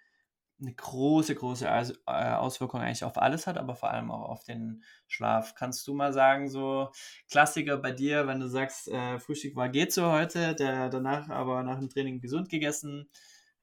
[0.61, 4.83] eine große, große äh, Auswirkung eigentlich auf alles hat, aber vor allem auch auf den
[5.07, 5.55] Schlaf.
[5.55, 6.91] Kannst du mal sagen, so
[7.31, 11.63] Klassiker bei dir, wenn du sagst, äh, Frühstück war geht so heute, der danach aber
[11.63, 13.11] nach dem Training gesund gegessen,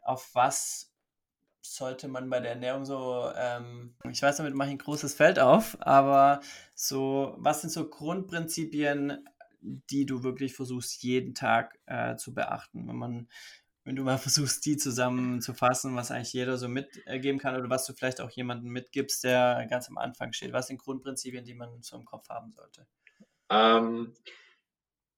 [0.01, 0.93] auf was
[1.62, 5.39] sollte man bei der Ernährung so, ähm, ich weiß, damit mache ich ein großes Feld
[5.39, 6.41] auf, aber
[6.75, 9.25] so, was sind so Grundprinzipien,
[9.62, 13.29] die du wirklich versuchst, jeden Tag äh, zu beachten, wenn man
[13.86, 17.93] wenn du mal versuchst, die zusammenzufassen, was eigentlich jeder so mitgeben kann oder was du
[17.93, 20.54] vielleicht auch jemandem mitgibst, der ganz am Anfang steht.
[20.54, 22.86] Was sind Grundprinzipien, die man so im Kopf haben sollte?
[23.50, 24.13] Ähm,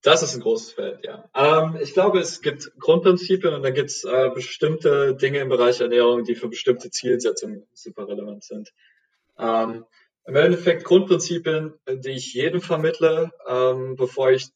[0.01, 1.30] das ist ein großes Feld, ja.
[1.36, 5.82] Ähm, ich glaube, es gibt Grundprinzipien und da gibt es äh, bestimmte Dinge im Bereich
[5.82, 8.71] Ernährung, die für bestimmte Zielsetzungen super relevant sind.
[9.38, 9.86] Ähm,
[10.25, 14.47] Im Endeffekt Grundprinzipien, die ich jedem vermittle, ähm, bevor ich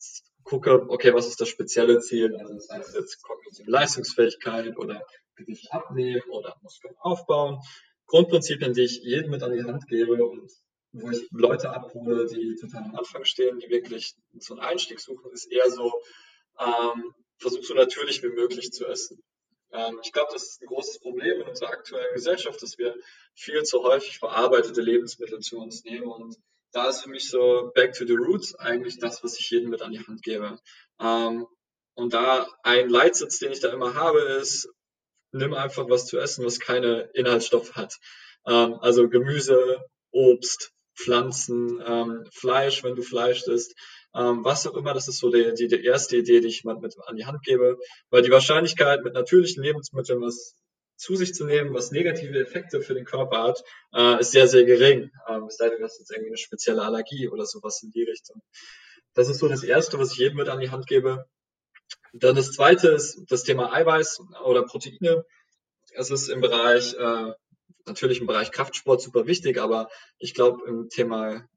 [0.43, 2.35] gucke, okay, was ist das spezielle Ziel?
[2.35, 7.59] Also das heißt jetzt kognitive Leistungsfähigkeit oder Gewicht abnehmen oder Muskeln aufbauen.
[8.07, 10.51] Grundprinzipien, die ich jedem mit an die Hand gebe und
[10.91, 15.31] wo ich Leute abhole, die total am Anfang stehen, die wirklich so einen Einstieg suchen,
[15.31, 15.93] ist eher so,
[16.59, 19.21] ähm, versuch so natürlich wie möglich zu essen.
[19.71, 22.95] Ähm, ich glaube, das ist ein großes Problem in unserer aktuellen Gesellschaft, dass wir
[23.35, 26.35] viel zu häufig verarbeitete Lebensmittel zu uns nehmen und
[26.71, 29.81] da ist für mich so Back to the Roots eigentlich das, was ich jedem mit
[29.81, 30.59] an die Hand gebe.
[30.99, 31.47] Ähm,
[31.95, 34.69] und da ein Leitsatz, den ich da immer habe, ist,
[35.31, 37.95] nimm einfach was zu essen, was keine Inhaltsstoffe hat.
[38.45, 43.75] Ähm, also Gemüse, Obst, Pflanzen, ähm, Fleisch, wenn du Fleisch isst,
[44.15, 46.81] ähm, was auch immer, das ist so die, die, die erste Idee, die ich jemand
[46.81, 47.77] mit an die Hand gebe,
[48.09, 50.55] weil die Wahrscheinlichkeit mit natürlichen Lebensmitteln was
[50.99, 54.65] zu sich zu nehmen, was negative Effekte für den Körper hat, äh, ist sehr, sehr
[54.65, 55.09] gering.
[55.27, 58.03] Ähm, es sei denn, du hast jetzt irgendwie eine spezielle Allergie oder sowas in die
[58.03, 58.41] Richtung.
[59.13, 61.25] Das ist so das Erste, was ich jedem mit an die Hand gebe.
[62.11, 65.25] Dann das Zweite ist das Thema Eiweiß oder Proteine.
[65.93, 67.31] Es ist im Bereich, äh,
[67.85, 71.47] natürlich im Bereich Kraftsport super wichtig, aber ich glaube im Thema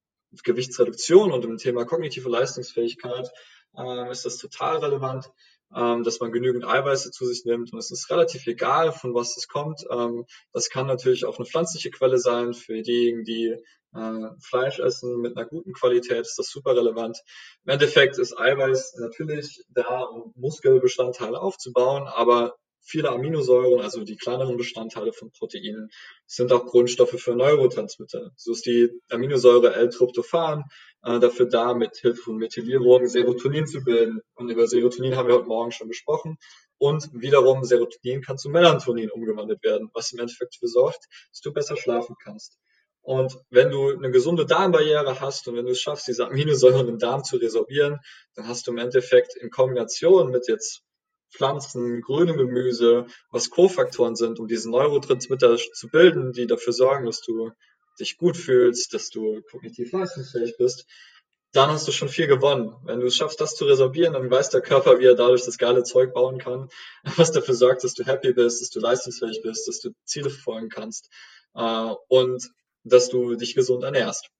[0.44, 3.28] Gewichtsreduktion und im Thema kognitive Leistungsfähigkeit
[3.76, 5.30] äh, ist das total relevant
[5.74, 7.72] ähm, dass man genügend Eiweiße zu sich nimmt.
[7.72, 9.84] Und es ist relativ egal, von was es kommt.
[9.90, 12.54] Ähm, das kann natürlich auch eine pflanzliche Quelle sein.
[12.54, 13.56] Für diejenigen, die
[13.94, 17.18] äh, Fleisch essen mit einer guten Qualität, ist das super relevant.
[17.64, 24.56] Im Endeffekt ist Eiweiß natürlich da, um Muskelbestandteile aufzubauen, aber viele Aminosäuren, also die kleineren
[24.56, 25.90] Bestandteile von Proteinen,
[26.26, 28.32] sind auch Grundstoffe für Neurotransmitter.
[28.36, 30.64] So ist die Aminosäure L-Tryptophan
[31.04, 34.20] äh, dafür da, mit Hilfe von Methylierung Serotonin zu bilden.
[34.34, 36.36] Und über Serotonin haben wir heute Morgen schon gesprochen.
[36.78, 41.52] Und wiederum Serotonin kann zu Melatonin umgewandelt werden, was im Endeffekt dafür sorgt, dass du
[41.52, 42.58] besser schlafen kannst.
[43.02, 46.98] Und wenn du eine gesunde Darmbarriere hast und wenn du es schaffst, diese Aminosäuren im
[46.98, 47.98] Darm zu resorbieren,
[48.34, 50.84] dann hast du im Endeffekt in Kombination mit jetzt
[51.32, 57.20] Pflanzen, grünem Gemüse, was Kofaktoren sind, um diese Neurotransmitter zu bilden, die dafür sorgen, dass
[57.20, 57.50] du
[57.98, 60.86] dich gut fühlst, dass du kognitiv leistungsfähig bist,
[61.52, 62.74] dann hast du schon viel gewonnen.
[62.84, 65.58] Wenn du es schaffst, das zu resorbieren, dann weiß der Körper, wie er dadurch das
[65.58, 66.68] geile Zeug bauen kann,
[67.16, 70.70] was dafür sorgt, dass du happy bist, dass du leistungsfähig bist, dass du Ziele verfolgen
[70.70, 71.10] kannst
[71.54, 72.50] äh, und
[72.84, 74.30] dass du dich gesund ernährst.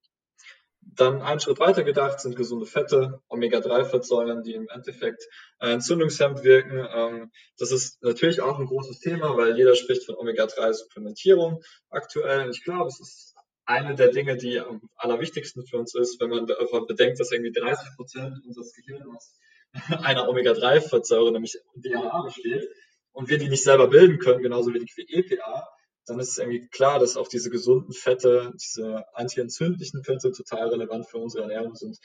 [0.95, 5.23] Dann einen Schritt weiter gedacht sind gesunde Fette, Omega-3-Fettsäuren, die im Endeffekt
[5.61, 6.87] äh, entzündungshemmend wirken.
[6.95, 12.51] Ähm, das ist natürlich auch ein großes Thema, weil jeder spricht von Omega-3-Supplementierung aktuell.
[12.51, 16.47] Ich glaube, es ist eine der Dinge, die am allerwichtigsten für uns ist, wenn man
[16.87, 19.39] bedenkt, dass irgendwie 30 Prozent unseres Gehirns aus
[20.03, 22.69] einer Omega-3-Fettsäure, nämlich DHA, besteht
[23.13, 25.69] und wir die nicht selber bilden können, genauso wie EPA
[26.07, 31.09] dann ist es irgendwie klar, dass auch diese gesunden Fette, diese antientzündlichen Fette total relevant
[31.09, 31.99] für unsere Ernährung sind.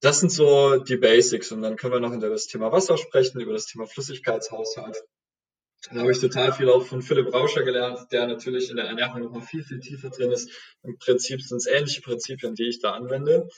[0.00, 1.50] Das sind so die Basics.
[1.50, 5.02] Und dann können wir noch über das Thema Wasser sprechen, über das Thema Flüssigkeitshaushalt.
[5.90, 9.20] Da habe ich total viel auch von Philipp Rauscher gelernt, der natürlich in der Ernährung
[9.22, 10.50] noch mal viel, viel tiefer drin ist.
[10.82, 13.48] Im Prinzip sind es ähnliche Prinzipien, die ich da anwende.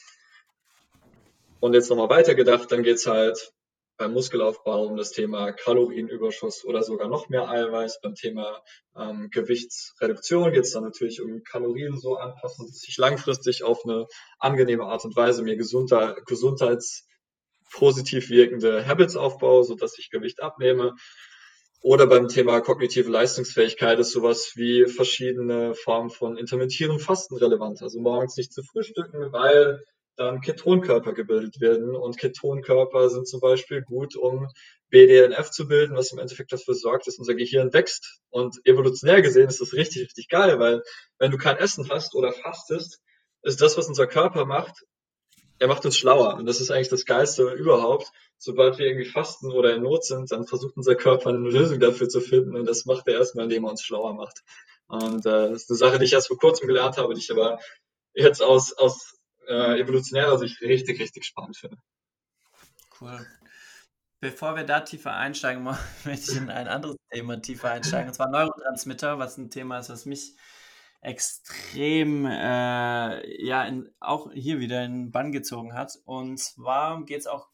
[1.60, 3.52] Und jetzt nochmal weitergedacht, dann geht's halt
[3.96, 8.00] beim Muskelaufbau um das Thema Kalorienüberschuss oder sogar noch mehr Eiweiß.
[8.02, 8.62] Beim Thema
[8.96, 14.06] ähm, Gewichtsreduktion geht es dann natürlich um Kalorien so anpassen, dass ich langfristig auf eine
[14.38, 20.94] angenehme Art und Weise mir gesunder, gesundheitspositiv wirkende Habits aufbaue, sodass ich Gewicht abnehme.
[21.80, 27.80] Oder beim Thema kognitive Leistungsfähigkeit ist sowas wie verschiedene Formen von intermittierendem Fasten relevant.
[27.80, 29.82] Also morgens nicht zu frühstücken, weil
[30.16, 31.94] dann Ketonkörper gebildet werden.
[31.94, 34.48] Und Ketonkörper sind zum Beispiel gut, um
[34.88, 38.20] BDNF zu bilden, was im Endeffekt dafür sorgt, dass unser Gehirn wächst.
[38.30, 40.82] Und evolutionär gesehen ist das richtig, richtig geil, weil
[41.18, 43.00] wenn du kein Essen hast oder fastest,
[43.42, 44.84] ist das, was unser Körper macht,
[45.58, 46.34] er macht uns schlauer.
[46.34, 48.10] Und das ist eigentlich das Geilste überhaupt.
[48.38, 52.08] Sobald wir irgendwie fasten oder in Not sind, dann versucht unser Körper eine Lösung dafür
[52.08, 52.56] zu finden.
[52.56, 54.42] Und das macht er erstmal, indem er uns schlauer macht.
[54.88, 57.30] Und äh, das ist eine Sache, die ich erst vor kurzem gelernt habe, die ich
[57.30, 57.58] aber
[58.14, 59.15] jetzt aus, aus
[59.46, 61.78] äh, evolutionärer Sicht richtig, richtig spannend finde.
[63.00, 63.26] Cool.
[64.20, 65.62] Bevor wir da tiefer einsteigen,
[66.04, 69.90] möchte ich in ein anderes Thema tiefer einsteigen, und zwar Neurotransmitter, was ein Thema ist,
[69.90, 70.34] was mich
[71.00, 75.98] extrem, äh, ja, in, auch hier wieder in Bann gezogen hat.
[76.04, 77.48] Und zwar geht es auch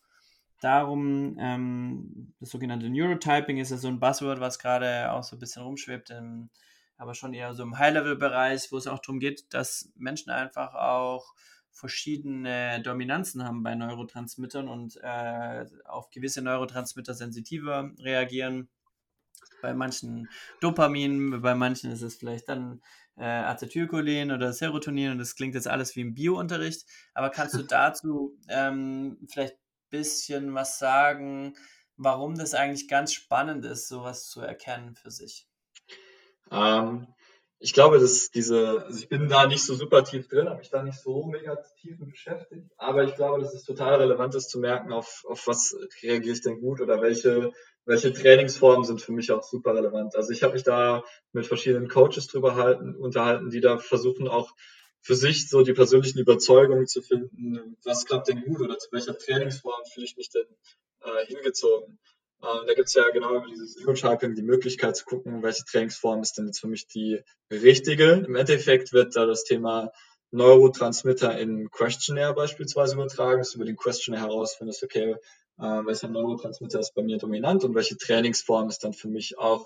[0.61, 5.41] darum, ähm, das sogenannte Neurotyping ist ja so ein Buzzword, was gerade auch so ein
[5.41, 6.51] bisschen rumschwebt, im,
[6.97, 11.35] aber schon eher so im High-Level-Bereich, wo es auch darum geht, dass Menschen einfach auch
[11.73, 18.69] verschiedene Dominanzen haben bei Neurotransmittern und äh, auf gewisse Neurotransmitter sensitiver reagieren.
[19.61, 20.29] Bei manchen
[20.61, 22.83] Dopamin, bei manchen ist es vielleicht dann
[23.17, 26.87] äh, Acetylcholin oder Serotonin und das klingt jetzt alles wie im Biounterricht.
[27.15, 31.55] Aber kannst du dazu ähm, vielleicht ein bisschen was sagen,
[31.97, 35.47] warum das eigentlich ganz spannend ist, sowas zu erkennen für sich?
[36.51, 37.07] Ähm,
[37.63, 40.71] ich glaube, dass diese, also ich bin da nicht so super tief drin, habe mich
[40.71, 44.59] da nicht so mega tief beschäftigt, aber ich glaube, dass es total relevant ist zu
[44.59, 47.53] merken, auf, auf was reagiere ich denn gut oder welche,
[47.85, 50.17] welche Trainingsformen sind für mich auch super relevant.
[50.17, 54.53] Also ich habe mich da mit verschiedenen Coaches drüber halten, unterhalten, die da versuchen auch
[55.01, 59.17] für sich so die persönlichen Überzeugungen zu finden, was klappt denn gut oder zu welcher
[59.17, 60.47] Trainingsform fühle ich mich denn
[61.01, 61.99] äh, hingezogen.
[62.43, 66.23] Ähm, da gibt es ja genau über dieses Neurotyping die Möglichkeit zu gucken, welche Trainingsform
[66.23, 68.25] ist denn jetzt für mich die richtige.
[68.27, 69.93] Im Endeffekt wird da das Thema
[70.33, 75.17] Neurotransmitter in Questionnaire beispielsweise übertragen, dass du über den Questionnaire herausfindest, okay,
[75.59, 79.65] äh, welcher Neurotransmitter ist bei mir dominant und welche Trainingsform ist dann für mich auch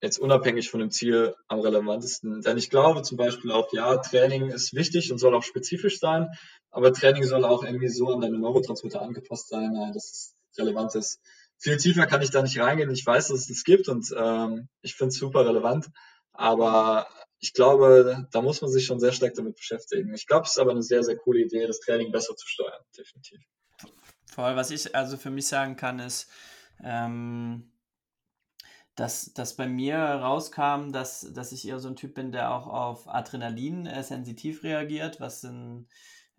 [0.00, 2.42] jetzt unabhängig von dem Ziel am relevantesten.
[2.42, 6.28] Denn ich glaube zum Beispiel auch, ja, Training ist wichtig und soll auch spezifisch sein,
[6.70, 11.20] aber Training soll auch irgendwie so an deine Neurotransmitter angepasst sein, dass es relevant ist.
[11.58, 12.90] Viel tiefer kann ich da nicht reingehen.
[12.90, 15.90] Ich weiß, dass es das gibt und ähm, ich finde es super relevant,
[16.32, 17.08] aber
[17.40, 20.14] ich glaube, da muss man sich schon sehr stark damit beschäftigen.
[20.14, 22.82] Ich glaube, es ist aber eine sehr, sehr coole Idee, das Training besser zu steuern,
[22.96, 23.40] definitiv.
[24.32, 26.30] Voll, was ich also für mich sagen kann, ist,
[26.82, 27.72] ähm,
[28.94, 32.66] dass, dass bei mir rauskam, dass, dass ich eher so ein Typ bin, der auch
[32.66, 35.88] auf Adrenalin äh, sensitiv reagiert, was in,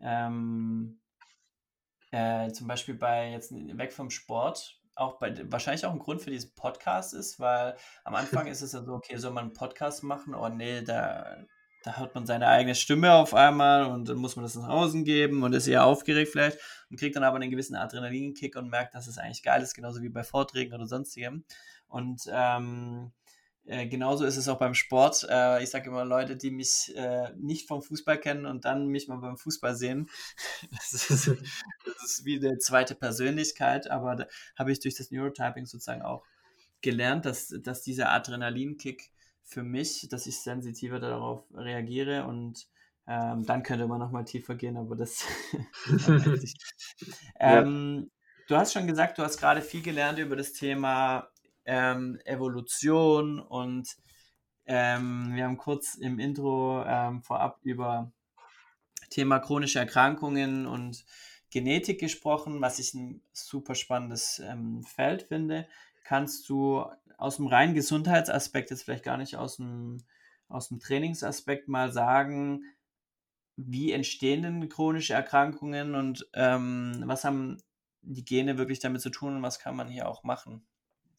[0.02, 1.00] ähm,
[2.12, 6.32] äh, zum Beispiel bei jetzt weg vom Sport auch bei, wahrscheinlich auch ein Grund für
[6.32, 10.04] diesen Podcast ist, weil am Anfang ist es ja so, okay, soll man einen Podcast
[10.04, 10.34] machen?
[10.34, 11.38] Oh nee, da,
[11.84, 15.06] da hört man seine eigene Stimme auf einmal und dann muss man das nach außen
[15.06, 16.60] geben und ist eher aufgeregt vielleicht
[16.90, 20.02] und kriegt dann aber einen gewissen Adrenalinkick und merkt, dass es eigentlich geil ist, genauso
[20.02, 21.46] wie bei Vorträgen oder sonstigem.
[21.88, 23.12] Und ähm,
[23.70, 25.28] äh, genauso ist es auch beim Sport.
[25.30, 29.08] Äh, ich sage immer, Leute, die mich äh, nicht vom Fußball kennen und dann mich
[29.08, 30.10] mal beim Fußball sehen,
[30.72, 31.10] das ist,
[31.86, 34.28] das ist wie eine zweite Persönlichkeit, aber da
[34.58, 36.24] habe ich durch das Neurotyping sozusagen auch
[36.82, 39.12] gelernt, dass, dass dieser Adrenalinkick
[39.44, 42.68] für mich, dass ich sensitiver darauf reagiere und
[43.08, 45.26] ähm, dann könnte man nochmal tiefer gehen, aber das.
[47.40, 48.10] ähm,
[48.48, 51.30] du hast schon gesagt, du hast gerade viel gelernt über das Thema
[51.70, 53.96] ähm, Evolution und
[54.66, 58.12] ähm, wir haben kurz im Intro ähm, vorab über
[59.12, 61.06] Thema chronische Erkrankungen und
[61.52, 65.68] Genetik gesprochen, was ich ein super spannendes ähm, Feld finde.
[66.04, 66.86] Kannst du
[67.18, 69.98] aus dem reinen Gesundheitsaspekt, jetzt vielleicht gar nicht aus dem,
[70.48, 72.64] aus dem Trainingsaspekt mal sagen,
[73.58, 77.58] wie entstehen denn chronische Erkrankungen und ähm, was haben
[78.02, 80.66] die Gene wirklich damit zu tun und was kann man hier auch machen?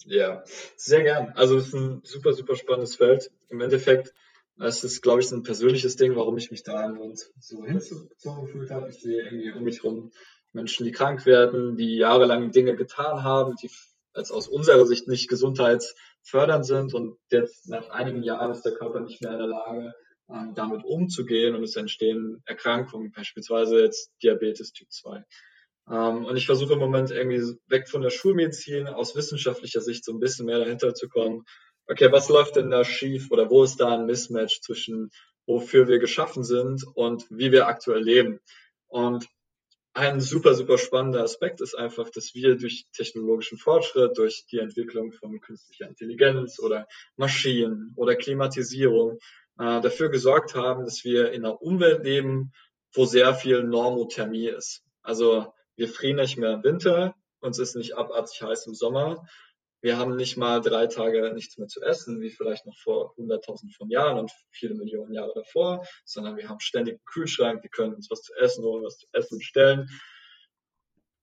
[0.07, 0.43] Ja,
[0.77, 1.33] sehr gern.
[1.37, 3.31] Also es ist ein super, super spannendes Feld.
[3.49, 4.13] Im Endeffekt,
[4.59, 6.93] es ist, glaube ich, so ein persönliches Ding, warum ich mich da
[7.39, 8.89] so hinzugezogen gefühlt habe.
[8.91, 10.11] Ich sehe irgendwie um mich herum
[10.53, 13.71] Menschen, die krank werden, die jahrelang Dinge getan haben, die
[14.13, 19.01] als aus unserer Sicht nicht gesundheitsfördernd sind und jetzt nach einigen Jahren ist der Körper
[19.01, 19.95] nicht mehr in der Lage,
[20.29, 25.25] ähm, damit umzugehen und es entstehen Erkrankungen, beispielsweise jetzt Diabetes Typ 2.
[25.89, 30.13] Ähm, und ich versuche im Moment irgendwie weg von der Schulmedizin aus wissenschaftlicher Sicht so
[30.13, 31.45] ein bisschen mehr dahinter zu kommen.
[31.87, 35.11] Okay, was läuft denn da schief oder wo ist da ein Mismatch zwischen
[35.47, 38.41] wofür wir geschaffen sind und wie wir aktuell leben?
[38.87, 39.27] Und
[39.93, 45.13] ein super, super spannender Aspekt ist einfach, dass wir durch technologischen Fortschritt, durch die Entwicklung
[45.13, 49.19] von künstlicher Intelligenz oder Maschinen oder Klimatisierung
[49.59, 52.53] äh, dafür gesorgt haben, dass wir in einer Umwelt leben,
[52.93, 54.85] wo sehr viel Normothermie ist.
[55.03, 59.27] Also wir frieren nicht mehr im Winter, uns ist nicht abartig heiß im Sommer.
[59.81, 63.75] Wir haben nicht mal drei Tage nichts mehr zu essen, wie vielleicht noch vor 100.000
[63.75, 67.95] von Jahren und viele Millionen Jahre davor, sondern wir haben ständig einen Kühlschrank, wir können
[67.95, 69.89] uns was zu essen holen, was zu essen bestellen.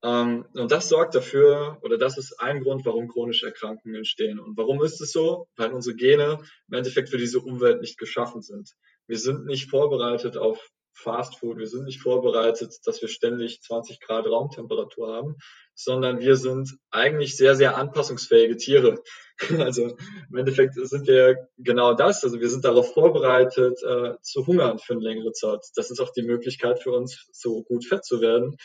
[0.03, 4.39] Ähm, und das sorgt dafür, oder das ist ein Grund, warum chronische Erkrankungen entstehen.
[4.39, 5.47] Und warum ist es so?
[5.55, 8.71] Weil unsere Gene im Endeffekt für diese Umwelt nicht geschaffen sind.
[9.05, 11.57] Wir sind nicht vorbereitet auf Fast Food.
[11.57, 15.35] Wir sind nicht vorbereitet, dass wir ständig 20 Grad Raumtemperatur haben,
[15.75, 19.01] sondern wir sind eigentlich sehr, sehr anpassungsfähige Tiere.
[19.59, 19.95] Also
[20.31, 22.23] im Endeffekt sind wir genau das.
[22.23, 25.63] Also wir sind darauf vorbereitet, äh, zu hungern für eine längere Zeit.
[25.75, 28.57] Das ist auch die Möglichkeit für uns, so gut fett zu werden.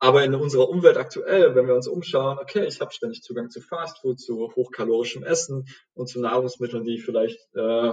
[0.00, 3.60] Aber in unserer Umwelt aktuell, wenn wir uns umschauen, okay, ich habe ständig Zugang zu
[3.60, 7.92] Fastfood, zu hochkalorischem Essen und zu Nahrungsmitteln, die vielleicht äh,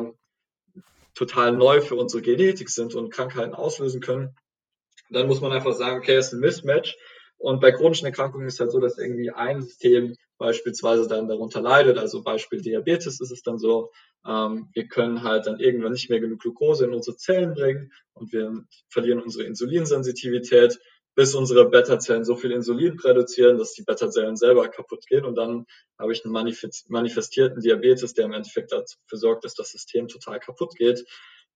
[1.15, 4.35] total neu für unsere Genetik sind und Krankheiten auslösen können,
[5.09, 6.95] dann muss man einfach sagen, okay, es ist ein Mismatch.
[7.37, 11.97] Und bei chronischen Erkrankungen ist halt so, dass irgendwie ein System beispielsweise dann darunter leidet.
[11.97, 13.91] Also Beispiel Diabetes ist es dann so,
[14.25, 18.31] ähm, wir können halt dann irgendwann nicht mehr genug Glucose in unsere Zellen bringen und
[18.33, 20.79] wir verlieren unsere Insulinsensitivität
[21.15, 25.25] bis unsere Beta-Zellen so viel Insulin produzieren, dass die Beta-Zellen selber kaputt gehen.
[25.25, 25.65] Und dann
[25.97, 30.75] habe ich einen manifestierten Diabetes, der im Endeffekt dafür sorgt, dass das System total kaputt
[30.75, 31.05] geht.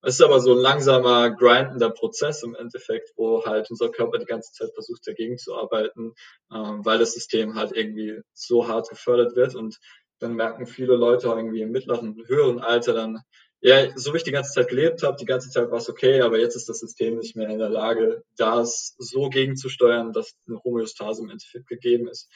[0.01, 4.25] Es ist aber so ein langsamer, grindender Prozess im Endeffekt, wo halt unser Körper die
[4.25, 6.13] ganze Zeit versucht, dagegen zu arbeiten,
[6.53, 9.55] ähm, weil das System halt irgendwie so hart gefördert wird.
[9.55, 9.77] Und
[10.19, 13.19] dann merken viele Leute irgendwie im mittleren, höheren Alter dann,
[13.61, 16.21] ja, so wie ich die ganze Zeit gelebt habe, die ganze Zeit war es okay,
[16.21, 20.63] aber jetzt ist das System nicht mehr in der Lage, das so gegenzusteuern, dass eine
[20.63, 22.29] Homöostase im Endeffekt gegeben ist.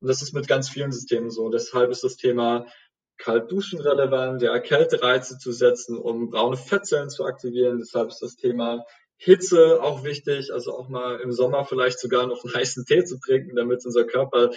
[0.00, 1.50] Und das ist mit ganz vielen Systemen so.
[1.50, 2.66] Deshalb ist das Thema
[3.18, 7.78] Kaltduschen relevant, ja, Kältereize zu setzen, um braune Fettzellen zu aktivieren.
[7.78, 8.84] Deshalb ist das Thema
[9.16, 13.20] Hitze auch wichtig, also auch mal im Sommer vielleicht sogar noch einen heißen Tee zu
[13.20, 14.50] trinken, damit unser Körper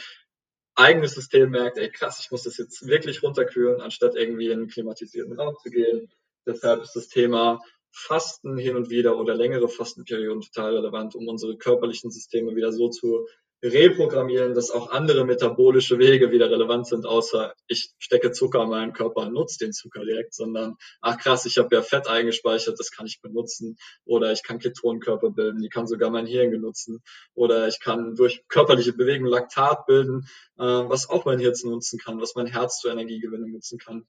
[0.76, 4.68] eigenes System merkt, ey krass, ich muss das jetzt wirklich runterkühlen, anstatt irgendwie in einen
[4.68, 6.12] klimatisierten Raum zu gehen.
[6.46, 7.62] Deshalb ist das Thema
[7.92, 12.90] Fasten hin und wieder oder längere Fastenperioden total relevant, um unsere körperlichen Systeme wieder so
[12.90, 13.26] zu
[13.68, 18.94] reprogrammieren, dass auch andere metabolische Wege wieder relevant sind, außer ich stecke Zucker in meinen
[18.94, 22.92] Körper und nutze den Zucker direkt, sondern ach krass, ich habe ja Fett eingespeichert, das
[22.92, 27.02] kann ich benutzen oder ich kann Ketonkörper bilden, die kann sogar mein Hirn benutzen
[27.34, 32.22] oder ich kann durch körperliche Bewegung Laktat bilden, äh, was auch mein Hirn nutzen kann,
[32.22, 34.06] was mein Herz zur Energiegewinnung nutzen kann.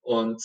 [0.00, 0.42] Und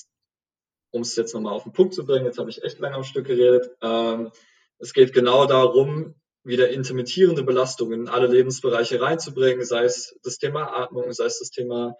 [0.91, 3.03] um es jetzt nochmal auf den Punkt zu bringen, jetzt habe ich echt lange am
[3.03, 4.31] Stück geredet, ähm,
[4.79, 10.73] es geht genau darum, wieder intermittierende Belastungen in alle Lebensbereiche reinzubringen, sei es das Thema
[10.73, 11.95] Atmung, sei es das Thema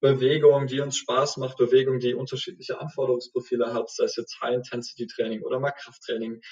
[0.00, 5.58] Bewegung, die uns Spaß macht, Bewegung, die unterschiedliche Anforderungsprofile hat, sei es jetzt High-Intensity-Training oder
[5.58, 6.42] mal Krafttraining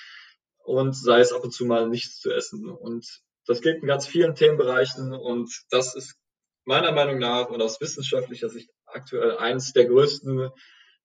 [0.64, 2.70] und sei es ab und zu mal nichts zu essen.
[2.70, 3.06] Und
[3.46, 6.16] das gilt in ganz vielen Themenbereichen und das ist
[6.64, 10.50] meiner Meinung nach und aus wissenschaftlicher Sicht aktuell eins der größten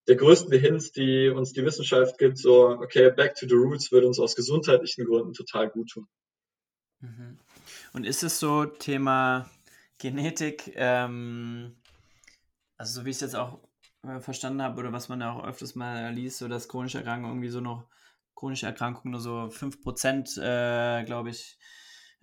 [0.08, 4.08] der größten Hints, die uns die Wissenschaft gibt, so, okay, back to the roots würde
[4.08, 6.08] uns aus gesundheitlichen Gründen total gut tun.
[7.02, 7.40] Mhm.
[7.94, 9.50] Und ist es so Thema
[9.98, 11.76] Genetik, ähm,
[12.78, 13.60] also so wie ich es jetzt auch
[14.04, 17.36] äh, verstanden habe oder was man ja auch öfters mal liest, so dass chronische Erkrankungen
[17.36, 17.86] irgendwie so noch,
[18.36, 21.58] chronische Erkrankungen nur so 5%, äh, glaube ich,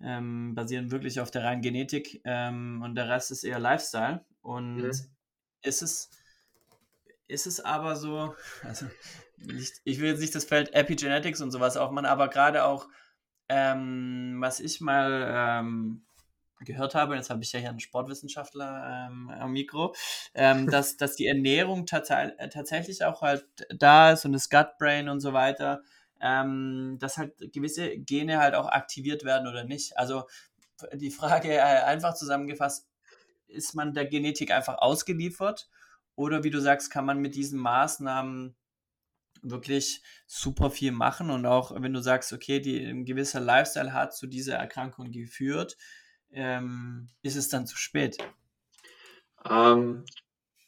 [0.01, 4.25] ähm, basieren wirklich auf der reinen Genetik ähm, und der Rest ist eher Lifestyle.
[4.41, 4.89] Und mhm.
[4.89, 6.09] ist es
[7.27, 8.87] ist es aber so, also
[9.37, 12.87] nicht, ich will jetzt nicht das Feld Epigenetics und sowas aufmachen, aber gerade auch
[13.49, 16.03] ähm, was ich mal ähm,
[16.61, 19.93] gehört habe, jetzt habe ich ja hier einen Sportwissenschaftler ähm, am Mikro,
[20.33, 23.45] ähm, dass, dass die Ernährung tats äh, tatsächlich auch halt
[23.75, 25.81] da ist und das Gut-Brain und so weiter,
[26.19, 29.97] ähm, dass halt gewisse Gene halt auch aktiviert werden oder nicht.
[29.97, 30.25] Also
[30.93, 32.87] die Frage äh, einfach zusammengefasst,
[33.47, 35.69] ist man der Genetik einfach ausgeliefert
[36.15, 38.55] oder wie du sagst, kann man mit diesen Maßnahmen
[39.51, 44.15] wirklich super viel machen und auch wenn du sagst, okay, die, ein gewisser Lifestyle hat
[44.15, 45.77] zu dieser Erkrankung geführt,
[46.31, 48.17] ähm, ist es dann zu spät?
[49.49, 50.05] Ähm,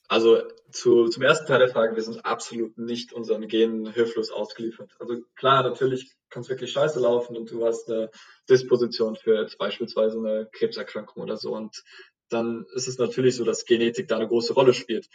[0.08, 4.96] also zu, zum ersten Teil der Frage, wir sind absolut nicht unseren Genen hilflos ausgeliefert.
[5.00, 8.10] Also klar, natürlich kann es wirklich scheiße laufen und du hast eine
[8.50, 11.84] Disposition für jetzt beispielsweise eine Krebserkrankung oder so und
[12.30, 15.10] dann ist es natürlich so, dass Genetik da eine große Rolle spielt.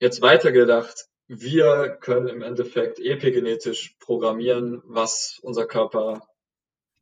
[0.00, 6.26] Jetzt weitergedacht, wir können im Endeffekt epigenetisch programmieren, was unser Körper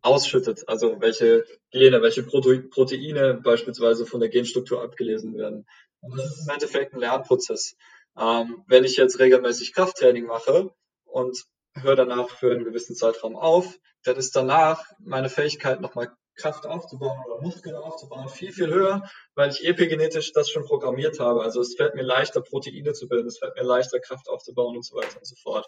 [0.01, 5.67] ausschüttet, also welche Gene, welche Proteine beispielsweise von der Genstruktur abgelesen werden.
[6.01, 7.77] Und das ist im Endeffekt ein Lernprozess.
[8.19, 10.71] Ähm, wenn ich jetzt regelmäßig Krafttraining mache
[11.05, 11.45] und
[11.75, 17.19] höre danach für einen gewissen Zeitraum auf, dann ist danach meine Fähigkeit nochmal Kraft aufzubauen
[17.27, 21.43] oder Muskeln aufzubauen, viel, viel höher, weil ich epigenetisch das schon programmiert habe.
[21.43, 24.85] Also es fällt mir leichter, Proteine zu bilden, es fällt mir leichter, Kraft aufzubauen und
[24.85, 25.67] so weiter und so fort.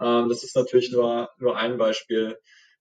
[0.00, 2.38] Ähm, das ist natürlich nur, nur ein Beispiel.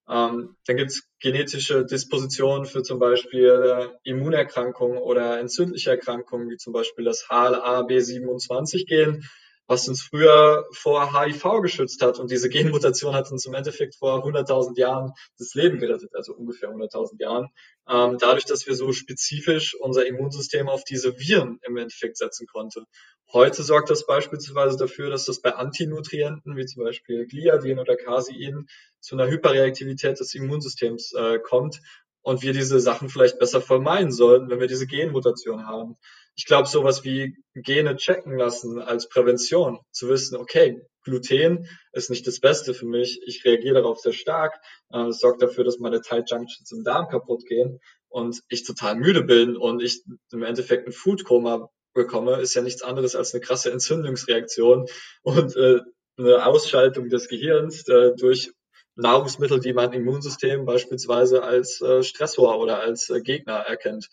[0.10, 6.58] Ähm, dann gibt es genetische Dispositionen für zum Beispiel äh, Immunerkrankungen oder entzündliche Erkrankungen, wie
[6.58, 9.24] zum Beispiel das HLA B27-Gen
[9.70, 12.18] was uns früher vor HIV geschützt hat.
[12.18, 16.70] Und diese Genmutation hat uns im Endeffekt vor 100.000 Jahren das Leben gerettet, also ungefähr
[16.70, 17.50] 100.000 Jahren.
[17.88, 22.86] Ähm, dadurch, dass wir so spezifisch unser Immunsystem auf diese Viren im Endeffekt setzen konnte.
[23.32, 28.66] Heute sorgt das beispielsweise dafür, dass das bei Antinutrienten, wie zum Beispiel Gliadin oder Casein,
[29.00, 31.80] zu einer Hyperreaktivität des Immunsystems äh, kommt
[32.22, 35.96] und wir diese Sachen vielleicht besser vermeiden sollten, wenn wir diese Genmutation haben
[36.40, 42.26] ich glaube, sowas wie Gene checken lassen als Prävention, zu wissen, okay, Gluten ist nicht
[42.28, 44.54] das Beste für mich, ich reagiere darauf sehr stark,
[44.90, 48.96] äh, es sorgt dafür, dass meine Tight Junctions im Darm kaputt gehen und ich total
[48.96, 53.42] müde bin und ich im Endeffekt ein Foodkoma bekomme, ist ja nichts anderes als eine
[53.42, 54.86] krasse Entzündungsreaktion
[55.24, 55.82] und äh,
[56.18, 58.54] eine Ausschaltung des Gehirns äh, durch
[58.96, 64.08] Nahrungsmittel, die mein Immunsystem beispielsweise als äh, Stressor oder als äh, Gegner erkennt.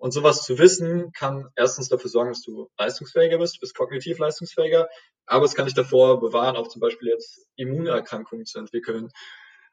[0.00, 4.88] Und sowas zu wissen, kann erstens dafür sorgen, dass du leistungsfähiger bist, bist kognitiv leistungsfähiger,
[5.26, 9.10] aber es kann dich davor bewahren, auch zum Beispiel jetzt Immunerkrankungen zu entwickeln.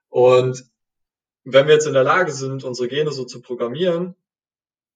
[0.09, 0.65] Und
[1.45, 4.17] wenn wir jetzt in der Lage sind, unsere Gene so zu programmieren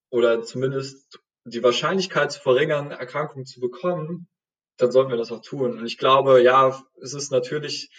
[0.09, 4.27] oder zumindest die Wahrscheinlichkeit zu verringern, Erkrankungen zu bekommen,
[4.75, 5.79] dann sollten wir das auch tun.
[5.79, 7.89] Und ich glaube, ja, es ist natürlich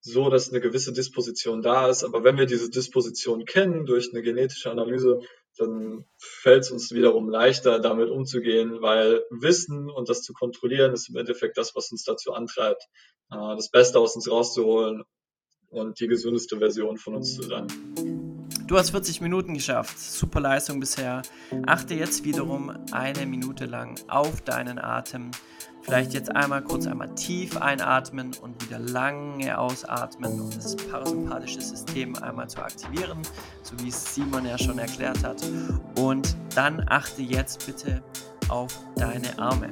[0.00, 2.04] so, dass eine gewisse Disposition da ist.
[2.04, 5.20] Aber wenn wir diese Disposition kennen durch eine genetische Analyse,
[5.58, 11.08] dann fällt es uns wiederum leichter, damit umzugehen, weil Wissen und das zu kontrollieren ist
[11.08, 12.82] im Endeffekt das, was uns dazu antreibt,
[13.30, 15.04] äh, das Beste aus uns rauszuholen
[15.68, 17.66] und die gesündeste Version von uns zu sein.
[18.66, 19.98] Du hast 40 Minuten geschafft.
[19.98, 21.22] Super Leistung bisher.
[21.66, 25.30] Achte jetzt wiederum eine Minute lang auf deinen Atem.
[25.82, 32.14] Vielleicht jetzt einmal kurz einmal tief einatmen und wieder lange ausatmen, um das parasympathische System
[32.16, 33.18] einmal zu aktivieren,
[33.62, 35.42] so wie es Simon ja schon erklärt hat.
[35.98, 38.02] Und dann achte jetzt bitte
[38.48, 39.70] auf deine Arme.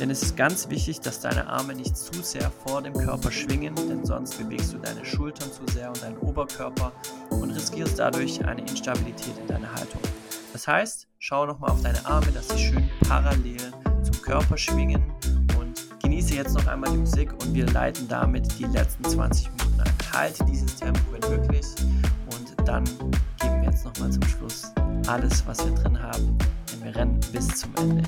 [0.00, 3.74] Denn es ist ganz wichtig, dass deine Arme nicht zu sehr vor dem Körper schwingen,
[3.74, 6.92] denn sonst bewegst du deine Schultern zu sehr und deinen Oberkörper
[7.30, 10.00] und riskierst dadurch eine Instabilität in deiner Haltung.
[10.52, 13.72] Das heißt, schau nochmal auf deine Arme, dass sie schön parallel
[14.02, 15.02] zum Körper schwingen
[16.24, 19.92] genieße jetzt noch einmal die Musik und wir leiten damit die letzten 20 Minuten ein.
[20.12, 21.66] Halte dieses Tempo, wenn möglich.
[22.30, 22.84] Und dann
[23.40, 24.72] geben wir jetzt nochmal zum Schluss
[25.06, 26.38] alles, was wir drin haben.
[26.72, 28.02] Denn wir rennen bis zum Ende.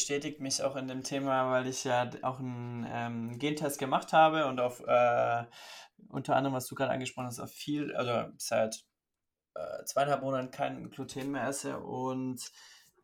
[0.00, 4.46] Bestätigt mich auch in dem Thema, weil ich ja auch einen ähm, Gentest gemacht habe
[4.46, 5.44] und auf äh,
[6.08, 8.82] unter anderem, was du gerade angesprochen hast, auf viel, also seit
[9.54, 12.40] äh, zweieinhalb Monaten kein Gluten mehr esse und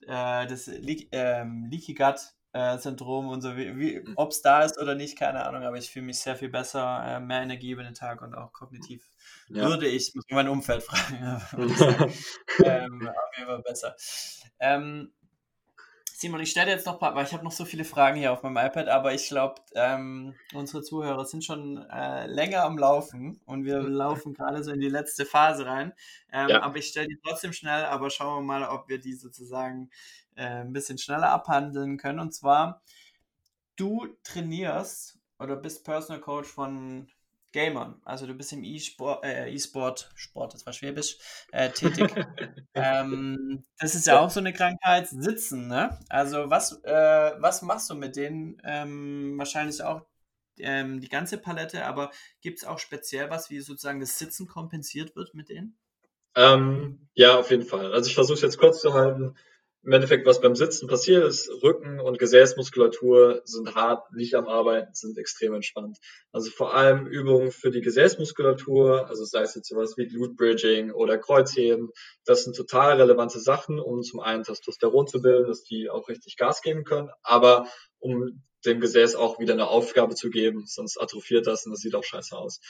[0.06, 4.14] äh, das Le ähm, Leaky Gut äh, Syndrom und so, wie, mhm.
[4.16, 7.04] ob es da ist oder nicht, keine Ahnung, aber ich fühle mich sehr viel besser,
[7.06, 9.06] äh, mehr Energie über den Tag und auch kognitiv
[9.48, 9.68] ja.
[9.68, 11.42] würde ich, muss mein Umfeld fragen,
[12.64, 13.94] ähm, auf jeden Fall besser.
[14.60, 15.12] Ähm,
[16.18, 18.32] Simon, ich stelle jetzt noch ein paar, weil ich habe noch so viele Fragen hier
[18.32, 23.38] auf meinem iPad, aber ich glaube, ähm, unsere Zuhörer sind schon äh, länger am Laufen
[23.44, 23.92] und wir mhm.
[23.92, 25.92] laufen gerade so in die letzte Phase rein.
[26.32, 26.62] Ähm, ja.
[26.62, 29.90] Aber ich stelle die trotzdem schnell, aber schauen wir mal, ob wir die sozusagen
[30.36, 32.20] äh, ein bisschen schneller abhandeln können.
[32.20, 32.80] Und zwar,
[33.76, 37.08] du trainierst oder bist Personal Coach von
[37.56, 37.98] Gamern.
[38.04, 41.16] Also du bist im E-Sport, äh, E-Sport, Sport, das war Schwäbisch,
[41.52, 42.12] äh, tätig.
[42.74, 45.98] ähm, das ist ja auch so eine Krankheit, Sitzen, ne?
[46.10, 48.60] Also was, äh, was machst du mit denen?
[48.62, 50.02] Ähm, wahrscheinlich auch
[50.58, 52.10] ähm, die ganze Palette, aber
[52.42, 55.78] gibt es auch speziell was, wie sozusagen das Sitzen kompensiert wird mit denen?
[56.34, 57.94] Ähm, ja, auf jeden Fall.
[57.94, 59.34] Also ich versuche es jetzt kurz zu halten
[59.86, 64.92] im Endeffekt, was beim Sitzen passiert ist, Rücken- und Gesäßmuskulatur sind hart, nicht am Arbeiten,
[64.94, 65.98] sind extrem entspannt.
[66.32, 70.90] Also vor allem Übungen für die Gesäßmuskulatur, also sei es jetzt sowas wie Glute Bridging
[70.90, 71.90] oder Kreuzheben,
[72.24, 76.36] das sind total relevante Sachen, um zum einen Testosteron zu bilden, dass die auch richtig
[76.36, 77.68] Gas geben können, aber
[78.00, 81.94] um dem Gesäß auch wieder eine Aufgabe zu geben, sonst atrophiert das und das sieht
[81.94, 82.60] auch scheiße aus.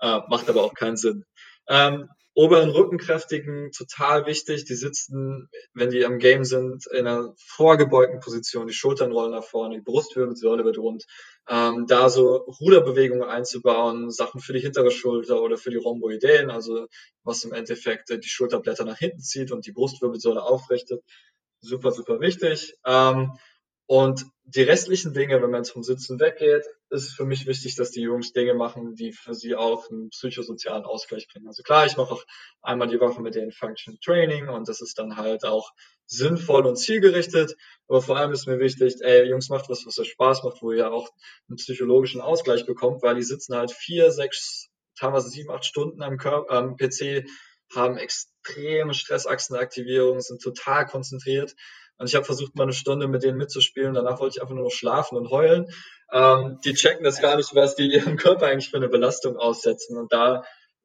[0.00, 1.26] Äh, macht aber auch keinen Sinn.
[1.68, 4.64] Ähm, oberen Rückenkräftigen total wichtig.
[4.64, 8.66] Die sitzen, wenn die am Game sind, in einer vorgebeugten Position.
[8.66, 11.04] Die Schultern rollen nach vorne, die Brustwirbelsäule wird rund.
[11.48, 16.86] Ähm, da so Ruderbewegungen einzubauen, Sachen für die hintere Schulter oder für die Rhomboideen, also
[17.24, 21.02] was im Endeffekt die Schulterblätter nach hinten zieht und die Brustwirbelsäule aufrichtet.
[21.60, 22.74] Super, super wichtig.
[22.86, 23.32] Ähm,
[23.92, 27.90] und die restlichen Dinge, wenn man jetzt vom Sitzen weggeht, ist für mich wichtig, dass
[27.90, 31.46] die Jungs Dinge machen, die für sie auch einen psychosozialen Ausgleich bringen.
[31.46, 32.24] Also klar, ich mache auch
[32.62, 35.72] einmal die Woche mit denen Function Training und das ist dann halt auch
[36.06, 37.54] sinnvoll und zielgerichtet.
[37.86, 40.72] Aber vor allem ist mir wichtig, ey, Jungs, macht was, was euch Spaß macht, wo
[40.72, 41.10] ihr auch
[41.50, 46.16] einen psychologischen Ausgleich bekommt, weil die sitzen halt vier, sechs, teilweise sieben, acht Stunden am,
[46.16, 47.26] Körper, am PC,
[47.74, 51.54] haben extreme Stressachsenaktivierung, sind total konzentriert
[52.02, 53.94] und ich habe versucht, mal eine Stunde mit denen mitzuspielen.
[53.94, 55.72] Danach wollte ich einfach nur noch schlafen und heulen.
[56.12, 59.96] Ähm, die checken das gar nicht, was die ihrem Körper eigentlich für eine Belastung aussetzen.
[59.96, 60.42] Und da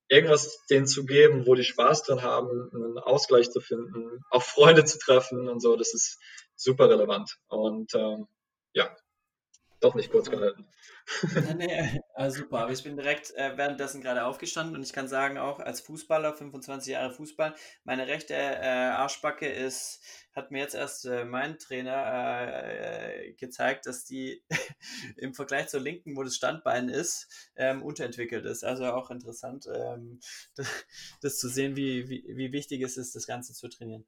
[0.09, 4.85] irgendwas denen zu geben, wo die Spaß drin haben, einen Ausgleich zu finden, auch Freunde
[4.85, 6.19] zu treffen und so, das ist
[6.55, 7.35] super relevant.
[7.47, 8.27] Und ähm,
[8.73, 8.95] ja.
[9.79, 10.65] Doch nicht kurz gehalten.
[11.57, 15.37] nee, also super, aber ich bin direkt äh, währenddessen gerade aufgestanden und ich kann sagen,
[15.37, 20.01] auch als Fußballer, 25 Jahre Fußball, meine rechte äh, Arschbacke ist,
[20.33, 24.43] hat mir jetzt erst äh, mein Trainer äh, gezeigt, dass die
[25.15, 28.63] im Vergleich zur linken, wo das Standbein ist, ähm, unterentwickelt ist.
[28.63, 30.19] Also auch interessant, ähm,
[30.55, 30.67] das,
[31.21, 34.05] das, zu sehen, wie, wie, wie wichtig es ist, das Ganze zu trainieren.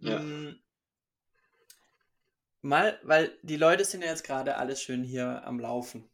[0.00, 0.18] Ja.
[0.18, 0.60] Mhm
[2.62, 6.10] mal, weil die Leute sind ja jetzt gerade alles schön hier am Laufen.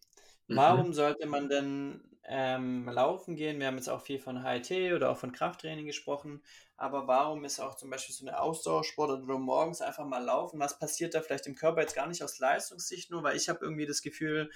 [0.47, 0.57] Mhm.
[0.57, 3.59] Warum sollte man denn ähm, laufen gehen?
[3.59, 6.43] Wir haben jetzt auch viel von HIT oder auch von Krafttraining gesprochen,
[6.77, 10.61] aber warum ist auch zum Beispiel so eine Ausdauersport oder morgens einfach mal laufen?
[10.61, 13.61] Was passiert da vielleicht im Körper jetzt gar nicht aus Leistungssicht nur, weil ich habe
[13.63, 14.51] irgendwie das Gefühl,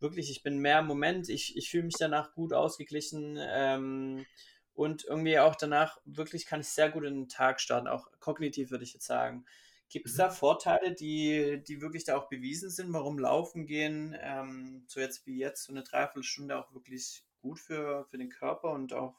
[0.00, 4.26] wirklich, ich bin mehr im Moment, ich, ich fühle mich danach gut ausgeglichen ähm,
[4.74, 8.70] und irgendwie auch danach wirklich kann ich sehr gut in den Tag starten, auch kognitiv
[8.70, 9.44] würde ich jetzt sagen.
[9.88, 10.18] Gibt es mhm.
[10.18, 15.26] da Vorteile, die, die wirklich da auch bewiesen sind, warum Laufen gehen, ähm, so jetzt
[15.26, 19.14] wie jetzt, so eine Dreiviertelstunde auch wirklich gut für, für den Körper und auch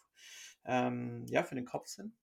[0.66, 2.14] ähm, ja, für den Kopf sind?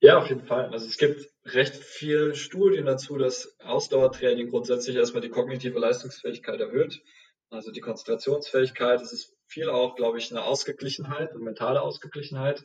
[0.00, 0.70] Ja, auf jeden Fall.
[0.72, 7.02] Also es gibt recht viele Studien dazu, dass Ausdauertraining grundsätzlich erstmal die kognitive Leistungsfähigkeit erhöht.
[7.50, 12.64] Also die Konzentrationsfähigkeit, es ist viel auch, glaube ich, eine Ausgeglichenheit, eine mentale Ausgeglichenheit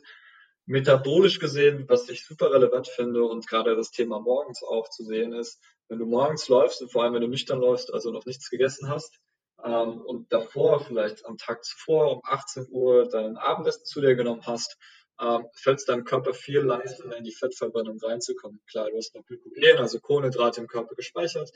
[0.66, 5.32] metabolisch gesehen, was ich super relevant finde und gerade das Thema morgens auch zu sehen
[5.32, 8.48] ist, wenn du morgens läufst und vor allem wenn du nüchtern läufst, also noch nichts
[8.48, 9.20] gegessen hast
[9.62, 14.46] ähm, und davor vielleicht am Tag zuvor um 18 Uhr dein Abendessen zu dir genommen
[14.46, 14.78] hast,
[15.20, 18.60] ähm, fällt es deinem Körper viel leichter, in die Fettverbrennung reinzukommen.
[18.68, 21.50] Klar, du hast noch Glykogen, also Kohlenhydrate im Körper gespeichert,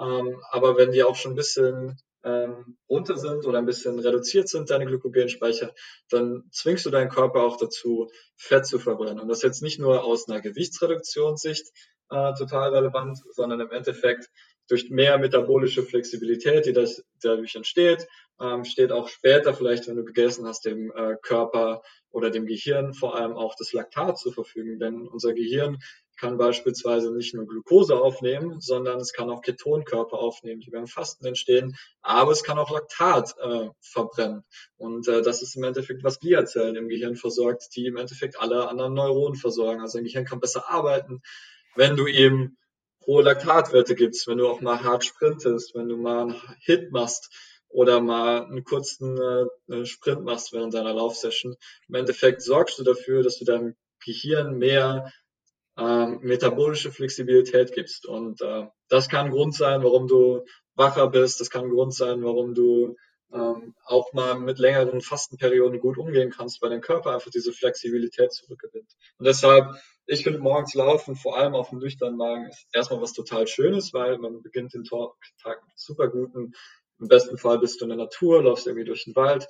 [0.00, 4.48] ähm, aber wenn die auch schon ein bisschen ähm, runter sind oder ein bisschen reduziert
[4.48, 5.72] sind, deine Glykogenspeicher,
[6.10, 9.20] dann zwingst du deinen Körper auch dazu, Fett zu verbrennen.
[9.20, 11.66] Und das ist jetzt nicht nur aus einer Gewichtsreduktionssicht
[12.10, 14.28] äh, total relevant, sondern im Endeffekt
[14.68, 16.72] durch mehr metabolische Flexibilität, die
[17.20, 18.06] dadurch entsteht,
[18.40, 22.94] ähm, steht auch später vielleicht, wenn du gegessen hast, dem äh, Körper oder dem Gehirn
[22.94, 24.78] vor allem auch das Laktat zur Verfügung.
[24.78, 25.78] Denn unser Gehirn
[26.22, 31.26] kann beispielsweise nicht nur Glucose aufnehmen, sondern es kann auch Ketonkörper aufnehmen, die beim Fasten
[31.26, 34.44] entstehen, aber es kann auch Laktat äh, verbrennen.
[34.76, 38.68] Und äh, das ist im Endeffekt, was Gliazellen im Gehirn versorgt, die im Endeffekt alle
[38.68, 39.80] anderen Neuronen versorgen.
[39.80, 41.22] Also dein Gehirn kann besser arbeiten,
[41.74, 42.56] wenn du eben
[43.04, 47.34] hohe Laktatwerte gibst, wenn du auch mal hart sprintest, wenn du mal einen Hit machst
[47.68, 51.56] oder mal einen kurzen äh, Sprint machst während deiner Laufsession.
[51.88, 55.12] Im Endeffekt sorgst du dafür, dass du deinem Gehirn mehr
[55.78, 58.06] ähm, metabolische Flexibilität gibst.
[58.06, 60.44] Und äh, das kann Grund sein, warum du
[60.74, 61.40] wacher bist.
[61.40, 62.96] Das kann Grund sein, warum du
[63.32, 68.32] ähm, auch mal mit längeren Fastenperioden gut umgehen kannst, weil dein Körper einfach diese Flexibilität
[68.32, 68.90] zurückgewinnt.
[69.18, 69.70] Und deshalb,
[70.06, 73.94] ich finde morgens laufen, vor allem auf dem nüchternen Magen, ist erstmal was total Schönes,
[73.94, 75.10] weil man beginnt den Tag
[75.66, 76.52] mit super guten.
[77.00, 79.48] Im besten Fall bist du in der Natur, läufst irgendwie durch den Wald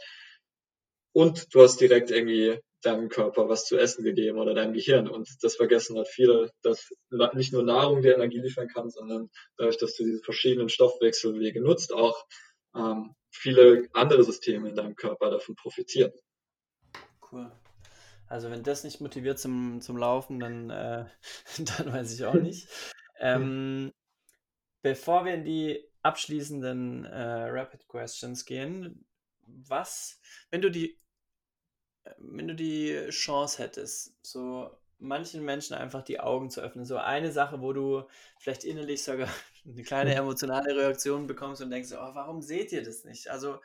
[1.12, 5.08] und du hast direkt irgendwie deinem Körper was zu essen gegeben oder deinem Gehirn.
[5.08, 6.90] Und das vergessen halt viele, dass
[7.34, 11.92] nicht nur Nahrung dir Energie liefern kann, sondern dadurch, dass du diese verschiedenen Stoffwechselwege nutzt,
[11.92, 12.26] auch
[12.74, 16.12] ähm, viele andere Systeme in deinem Körper davon profitieren.
[17.30, 17.50] Cool.
[18.26, 21.04] Also wenn das nicht motiviert zum, zum Laufen, dann, äh,
[21.78, 22.68] dann weiß ich auch nicht.
[23.20, 23.92] ähm,
[24.82, 29.04] bevor wir in die abschließenden äh, Rapid Questions gehen,
[29.46, 30.20] was,
[30.50, 30.98] wenn du die
[32.18, 37.32] wenn du die Chance hättest, so manchen Menschen einfach die Augen zu öffnen, so eine
[37.32, 38.04] Sache, wo du
[38.38, 39.28] vielleicht innerlich sogar
[39.66, 43.28] eine kleine emotionale Reaktion bekommst und denkst, oh, warum seht ihr das nicht?
[43.28, 43.60] Also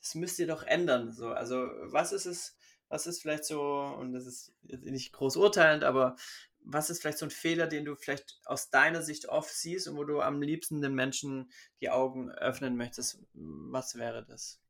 [0.00, 1.12] das müsst ihr doch ändern.
[1.12, 2.56] So, also was ist es,
[2.88, 6.16] was ist vielleicht so, und das ist nicht groß urteilend, aber
[6.62, 9.96] was ist vielleicht so ein Fehler, den du vielleicht aus deiner Sicht oft siehst und
[9.96, 13.18] wo du am liebsten den Menschen die Augen öffnen möchtest?
[13.32, 14.60] Was wäre das?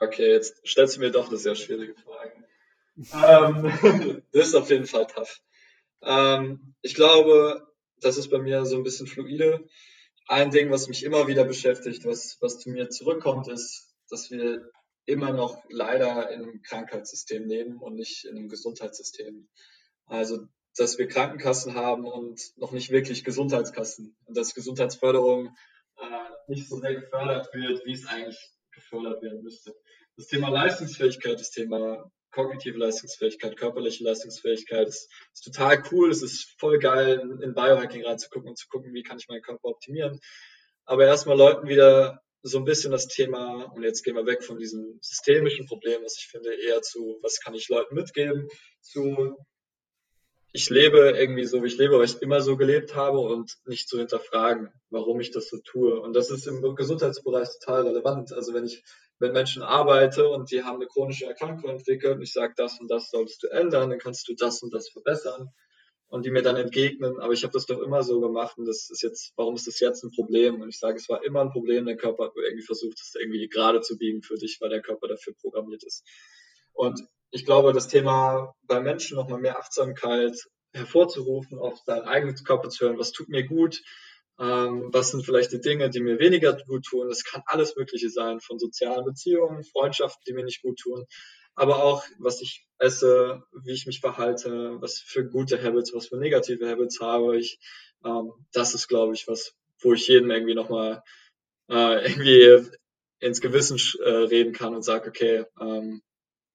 [0.00, 2.44] Okay, jetzt stellst du mir doch eine sehr schwierige Frage
[3.12, 5.40] ähm, das ist auf jeden Fall tough.
[6.02, 7.66] Ähm, ich glaube,
[8.00, 9.66] das ist bei mir so ein bisschen fluide.
[10.26, 14.70] Ein Ding, was mich immer wieder beschäftigt, was, was zu mir zurückkommt, ist, dass wir
[15.06, 19.48] immer noch leider in einem Krankheitssystem leben und nicht in einem Gesundheitssystem.
[20.06, 20.46] Also,
[20.76, 25.56] dass wir Krankenkassen haben und noch nicht wirklich Gesundheitskassen und dass Gesundheitsförderung
[25.96, 28.38] äh, nicht so sehr gefördert wird, wie es eigentlich
[28.70, 29.74] gefördert werden müsste.
[30.16, 34.88] Das Thema Leistungsfähigkeit, das Thema kognitive Leistungsfähigkeit, körperliche Leistungsfähigkeit.
[34.88, 36.10] ist, ist total cool.
[36.10, 39.68] Es ist voll geil, in Biohacking reinzugucken und zu gucken, wie kann ich meinen Körper
[39.68, 40.20] optimieren.
[40.84, 44.58] Aber erstmal Leuten wieder so ein bisschen das Thema, und jetzt gehen wir weg von
[44.58, 48.48] diesem systemischen Problem, was ich finde, eher zu, was kann ich Leuten mitgeben,
[48.80, 49.36] zu
[50.52, 53.88] ich lebe irgendwie so, wie ich lebe, weil ich immer so gelebt habe und nicht
[53.88, 56.00] zu hinterfragen, warum ich das so tue.
[56.00, 58.32] Und das ist im Gesundheitsbereich total relevant.
[58.32, 58.82] Also wenn ich
[59.18, 62.90] mit Menschen arbeite und die haben eine chronische Erkrankung entwickelt und ich sage, das und
[62.90, 65.48] das solltest du ändern, dann kannst du das und das verbessern
[66.08, 68.88] und die mir dann entgegnen, aber ich habe das doch immer so gemacht und das
[68.90, 70.60] ist jetzt, warum ist das jetzt ein Problem?
[70.60, 73.48] Und ich sage, es war immer ein Problem, der Körper hat irgendwie versucht, es irgendwie
[73.48, 76.04] gerade zu biegen für dich, weil der Körper dafür programmiert ist.
[76.72, 77.00] Und
[77.30, 80.34] ich glaube, das Thema bei Menschen nochmal mehr Achtsamkeit
[80.72, 83.82] hervorzurufen, auf seinen eigenen Körper zu hören, was tut mir gut,
[84.38, 87.08] ähm, was sind vielleicht die Dinge, die mir weniger gut tun.
[87.08, 91.06] Das kann alles Mögliche sein, von sozialen Beziehungen, Freundschaften, die mir nicht gut tun,
[91.58, 96.16] aber auch, was ich esse, wie ich mich verhalte, was für gute Habits, was für
[96.16, 97.58] negative Habits habe ich.
[98.04, 101.02] Ähm, das ist, glaube ich, was, wo ich jedem irgendwie nochmal
[101.68, 102.70] äh, irgendwie
[103.18, 106.00] ins Gewissen äh, reden kann und sage, okay, ähm,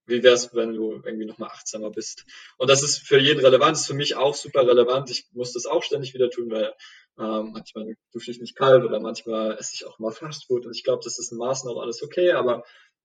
[0.05, 2.25] wie wär's, wenn du irgendwie nochmal achtsamer bist?
[2.57, 5.09] Und das ist für jeden relevant, ist für mich auch super relevant.
[5.11, 6.73] Ich muss das auch ständig wieder tun, weil
[7.19, 10.83] ähm, manchmal dusche ich nicht kalt oder manchmal esse ich auch mal Fastfood und ich
[10.83, 12.63] glaube, das ist in Maßen auch alles okay, aber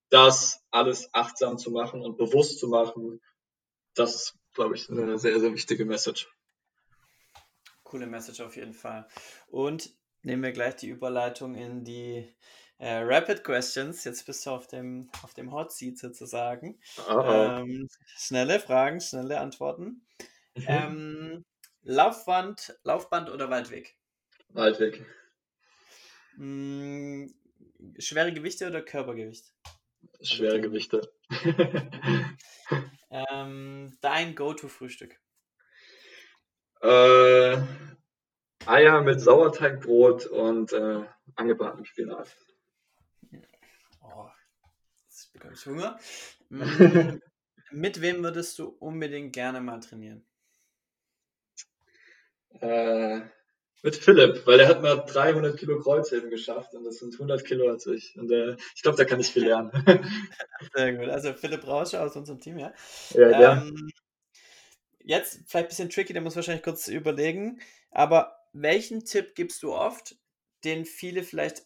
[0.09, 3.21] das alles achtsam zu machen und bewusst zu machen,
[3.95, 6.29] das ist, glaube ich, eine sehr, sehr wichtige Message.
[7.83, 9.09] Coole Message auf jeden Fall.
[9.47, 9.91] Und
[10.23, 12.35] nehmen wir gleich die Überleitung in die
[12.79, 14.05] äh, Rapid Questions.
[14.05, 16.81] Jetzt bist du auf dem, auf dem Hot Seat sozusagen.
[17.09, 20.07] Ähm, schnelle Fragen, schnelle Antworten.
[20.55, 20.65] Mhm.
[20.67, 21.45] Ähm,
[21.83, 23.98] Laufband, Laufband oder Waldweg?
[24.51, 25.05] Waldweg.
[26.37, 27.35] Hm,
[27.99, 29.53] schwere Gewichte oder Körpergewicht?
[30.21, 31.13] Schwere Gewichte.
[33.11, 35.21] ähm, dein Go-To-Frühstück?
[36.81, 37.59] Äh,
[38.67, 42.37] Eier mit Sauerteigbrot und äh, angebratenem Spinat.
[44.03, 44.29] Oh,
[45.07, 45.99] jetzt bekomme ich Hunger.
[46.51, 46.63] Mm,
[47.73, 50.25] mit wem würdest du unbedingt gerne mal trainieren?
[52.61, 53.23] Äh,
[53.83, 57.69] mit Philipp, weil er hat mal 300 Kilo Kreuzheben geschafft und das sind 100 Kilo
[57.69, 58.19] als ich.
[58.19, 59.71] Und äh, ich glaube, da kann ich viel lernen.
[60.75, 61.09] Sehr gut.
[61.09, 62.73] Also Philipp Rauscher aus unserem Team, ja.
[63.15, 63.63] Ja, ja.
[63.63, 63.91] Ähm,
[64.99, 67.61] jetzt vielleicht ein bisschen tricky, da muss wahrscheinlich kurz überlegen.
[67.91, 70.17] Aber welchen Tipp gibst du oft,
[70.65, 71.65] den viele vielleicht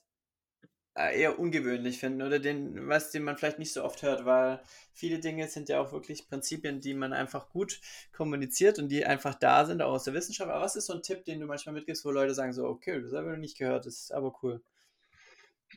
[0.95, 4.61] eher ungewöhnlich finden oder den, was den man vielleicht nicht so oft hört, weil
[4.93, 7.81] viele Dinge sind ja auch wirklich Prinzipien, die man einfach gut
[8.13, 10.51] kommuniziert und die einfach da sind, auch aus der Wissenschaft.
[10.51, 13.01] Aber was ist so ein Tipp, den du manchmal mitgibst, wo Leute sagen so, okay,
[13.01, 14.63] das habe ich noch nicht gehört, das ist aber cool.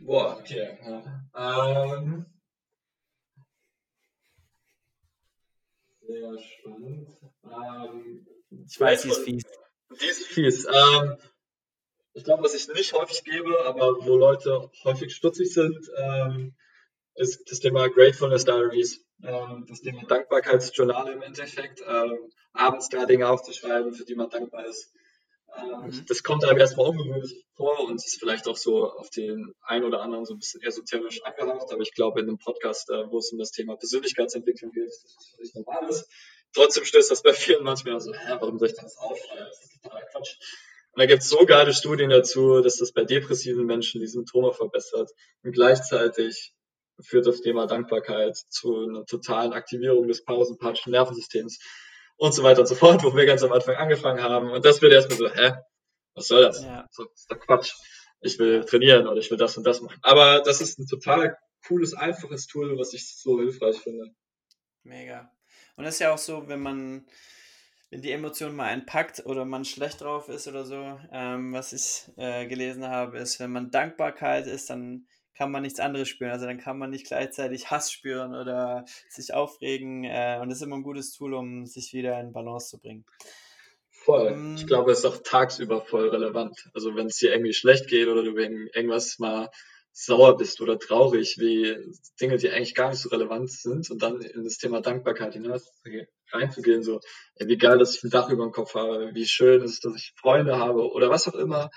[0.01, 0.77] Boah, okay.
[1.33, 2.25] Ähm,
[6.01, 7.07] sehr spannend.
[7.43, 8.27] Ähm,
[8.67, 9.43] ich weiß, die ist fies.
[10.01, 10.65] Die ist fies.
[10.65, 11.15] Ähm,
[12.15, 16.55] ich glaube, was ich nicht häufig gebe, aber wo Leute häufig stutzig sind, ähm,
[17.15, 19.05] ist das Thema Gratefulness Diaries.
[19.21, 21.81] Ähm, das Thema Dankbarkeitsjournale im Endeffekt.
[21.85, 24.93] Ähm, abends da Dinge aufzuschreiben, für die man dankbar ist.
[25.57, 26.05] Ähm, mhm.
[26.07, 30.01] Das kommt einem erstmal ungewöhnlich vor und ist vielleicht auch so auf den einen oder
[30.01, 33.31] anderen so ein bisschen esoterisch angehaucht, aber ich glaube, in einem Podcast, äh, wo es
[33.31, 36.09] um das Thema Persönlichkeitsentwicklung geht, ist das völlig normales.
[36.53, 39.45] Trotzdem stößt das bei vielen manchmal so, hä, warum soll ich das aufschreiben?
[39.45, 40.37] Das ist total Quatsch.
[40.95, 44.53] Und da gibt es so geile Studien dazu, dass das bei depressiven Menschen die Symptome
[44.53, 45.11] verbessert.
[45.43, 46.53] Und gleichzeitig
[47.01, 51.59] führt das Thema Dankbarkeit zu einer totalen Aktivierung des parasympathischen Nervensystems
[52.15, 54.51] und so weiter und so fort, wo wir ganz am Anfang angefangen haben.
[54.51, 55.51] Und das wird erstmal so, hä?
[56.13, 56.63] Was soll das?
[56.63, 56.87] Ja.
[56.87, 57.73] Das ist doch Quatsch.
[58.21, 59.99] Ich will trainieren oder ich will das und das machen.
[60.01, 61.37] Aber das ist ein total
[61.67, 64.15] cooles, einfaches Tool, was ich so hilfreich finde.
[64.83, 65.29] Mega.
[65.75, 67.05] Und das ist ja auch so, wenn man
[67.89, 72.11] wenn die Emotion mal einpackt oder man schlecht drauf ist oder so, ähm, was ich
[72.17, 76.31] äh, gelesen habe, ist, wenn man Dankbarkeit ist, dann kann man nichts anderes spüren.
[76.31, 80.03] Also dann kann man nicht gleichzeitig Hass spüren oder sich aufregen.
[80.05, 83.05] Äh, und das ist immer ein gutes Tool, um sich wieder in Balance zu bringen.
[83.89, 84.27] Voll.
[84.31, 86.69] Ähm, ich glaube, es ist auch tagsüber voll relevant.
[86.73, 89.49] Also wenn es dir irgendwie schlecht geht oder du wegen irgendwas mal
[89.97, 91.73] sauer bist oder traurig, wie
[92.19, 95.71] Dinge, die eigentlich gar nicht so relevant sind und dann in das Thema Dankbarkeit hinaus
[96.33, 96.99] reinzugehen, so,
[97.39, 100.13] wie geil, dass ich ein Dach über dem Kopf habe, wie schön ist dass ich
[100.17, 101.69] Freunde habe oder was auch immer,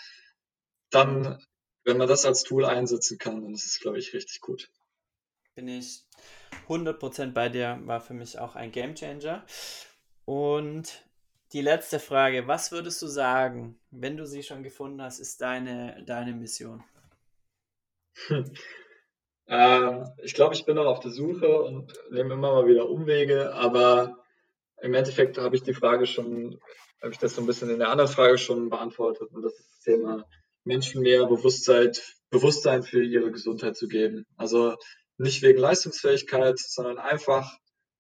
[0.91, 1.41] dann,
[1.85, 4.69] wenn man das als Tool einsetzen kann, dann ist es, glaube ich, richtig gut.
[5.55, 6.05] Bin ich
[6.66, 9.47] 100% bei dir, war für mich auch ein Gamechanger.
[10.25, 11.05] Und
[11.53, 16.03] die letzte Frage, was würdest du sagen, wenn du sie schon gefunden hast, ist deine,
[16.05, 16.83] deine Mission?
[19.51, 23.55] Ähm, ich glaube, ich bin noch auf der Suche und nehme immer mal wieder Umwege,
[23.55, 24.23] aber
[24.83, 26.61] im Endeffekt habe ich die Frage schon,
[27.01, 29.71] habe ich das so ein bisschen in der anderen Frage schon beantwortet und das ist
[29.71, 30.27] das Thema
[30.64, 31.93] Menschen mehr Bewusstsein,
[32.29, 34.27] Bewusstsein für ihre Gesundheit zu geben.
[34.37, 34.77] Also
[35.16, 37.51] nicht wegen Leistungsfähigkeit, sondern einfach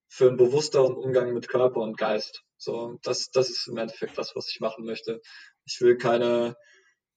[0.08, 2.42] für einen bewussteren Umgang mit Körper und Geist.
[2.58, 5.20] So, das, das ist im Endeffekt das, was ich machen möchte.
[5.64, 6.56] Ich will keine,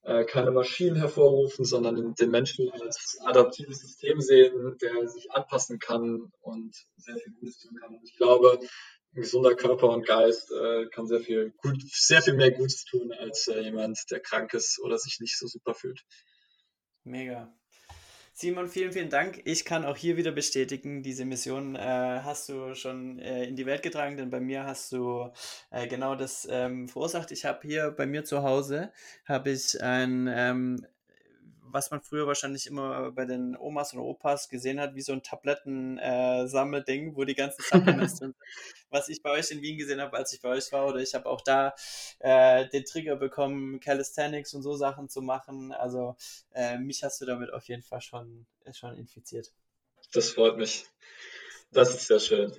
[0.04, 6.32] äh, keine Maschinen hervorrufen, sondern den Menschen als adaptives System sehen, der sich anpassen kann
[6.42, 8.00] und sehr viel Gutes tun kann.
[8.04, 8.60] Ich glaube,
[9.14, 13.12] ein gesunder Körper und Geist äh, kann sehr viel gut, sehr viel mehr Gutes tun
[13.12, 16.02] als äh, jemand, der krank ist oder sich nicht so super fühlt.
[17.04, 17.54] Mega.
[18.42, 19.40] Simon, vielen, vielen Dank.
[19.46, 23.68] Ich kann auch hier wieder bestätigen, diese Mission äh, hast du schon äh, in die
[23.68, 25.30] Welt getragen, denn bei mir hast du
[25.70, 27.30] äh, genau das ähm, verursacht.
[27.30, 28.92] Ich habe hier bei mir zu Hause
[29.26, 30.88] habe ich ein ähm,
[31.72, 35.24] was man früher wahrscheinlich immer bei den Omas und Opas gesehen hat, wie so ein
[35.24, 38.36] Tabletten-Sammelding, äh, wo die ganzen Supplements sind.
[38.90, 41.14] Was ich bei euch in Wien gesehen habe, als ich bei euch war, oder ich
[41.14, 41.74] habe auch da
[42.20, 45.72] äh, den Trigger bekommen, Calisthenics und so Sachen zu machen.
[45.72, 46.16] Also
[46.54, 49.52] äh, mich hast du damit auf jeden Fall schon, schon infiziert.
[50.14, 50.86] Das freut mich.
[51.72, 52.54] Das ist sehr schön.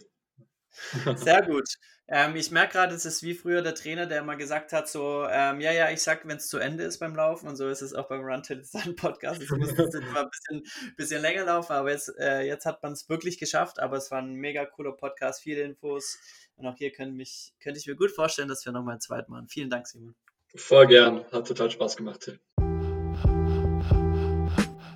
[1.17, 1.69] Sehr gut.
[2.09, 5.27] Ähm, ich merke gerade, es ist wie früher der Trainer, der immer gesagt hat, so,
[5.31, 7.81] ähm, ja, ja, ich sag, wenn es zu Ende ist beim Laufen und so ist
[7.81, 9.41] es auch beim Run Till Sun Podcast.
[9.41, 12.93] Es muss jetzt mal ein bisschen, bisschen länger laufen, aber jetzt, äh, jetzt hat man
[12.93, 16.19] es wirklich geschafft, aber es war ein mega cooler Podcast, viele Infos
[16.57, 19.29] und auch hier können mich, könnte ich mir gut vorstellen, dass wir nochmal ein zweites
[19.29, 19.49] machen.
[19.49, 20.15] Vielen Dank, Simon.
[20.55, 22.41] Voll gern, hat total Spaß gemacht, Till.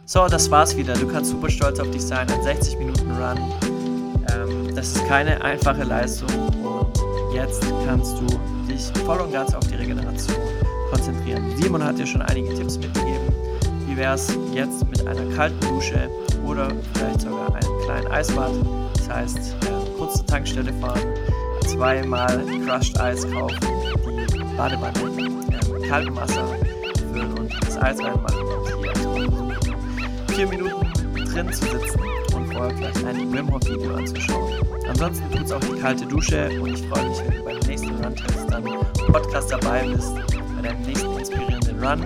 [0.05, 0.95] So, das war's wieder.
[0.95, 2.31] Du kannst super stolz auf dich sein.
[2.31, 3.76] Ein 60 Minuten Run.
[4.77, 6.29] Ähm, das ist keine einfache Leistung
[7.37, 8.27] jetzt kannst du
[8.67, 10.37] dich voll und ganz auf die Regeneration
[10.91, 11.55] konzentrieren.
[11.57, 13.35] Simon hat dir schon einige Tipps mitgegeben.
[13.87, 16.09] Wie wäre es jetzt mit einer kalten Dusche
[16.47, 18.53] oder vielleicht sogar einem kleinen Eisbad?
[18.97, 21.03] Das heißt, äh, kurz zur Tankstelle fahren,
[21.67, 23.59] zweimal Crushed Eis kaufen,
[24.33, 26.47] die Badewanne mit kaltem Wasser
[27.13, 28.67] füllen und das Eis reinmachen und
[30.29, 30.93] hier vier Minuten
[31.33, 32.16] drin zu sitzen und
[32.57, 34.53] vorher vielleicht ein Wim Hof Video anzuschauen.
[34.89, 38.05] Ansonsten tut es auch die kalte Dusche und ich freue mich, wenn du beim nächsten
[38.05, 38.65] Run-Test dann
[39.13, 40.15] Podcast dabei bist,
[40.57, 42.01] bei deinem nächsten inspirierenden Run.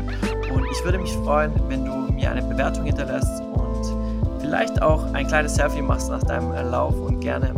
[0.52, 5.26] Und ich würde mich freuen, wenn du mir eine Bewertung hinterlässt und vielleicht auch ein
[5.26, 7.54] kleines Selfie machst nach deinem Lauf und gerne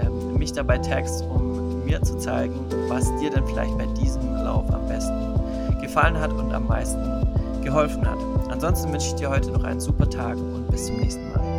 [0.00, 2.54] ähm, mich dabei tagst, um mir zu zeigen,
[2.88, 7.26] was dir denn vielleicht bei diesem Lauf am besten gefallen hat und am meisten
[7.64, 8.18] geholfen hat.
[8.50, 11.49] Ansonsten wünsche ich dir heute noch einen super Tag und bis zum nächsten Mal.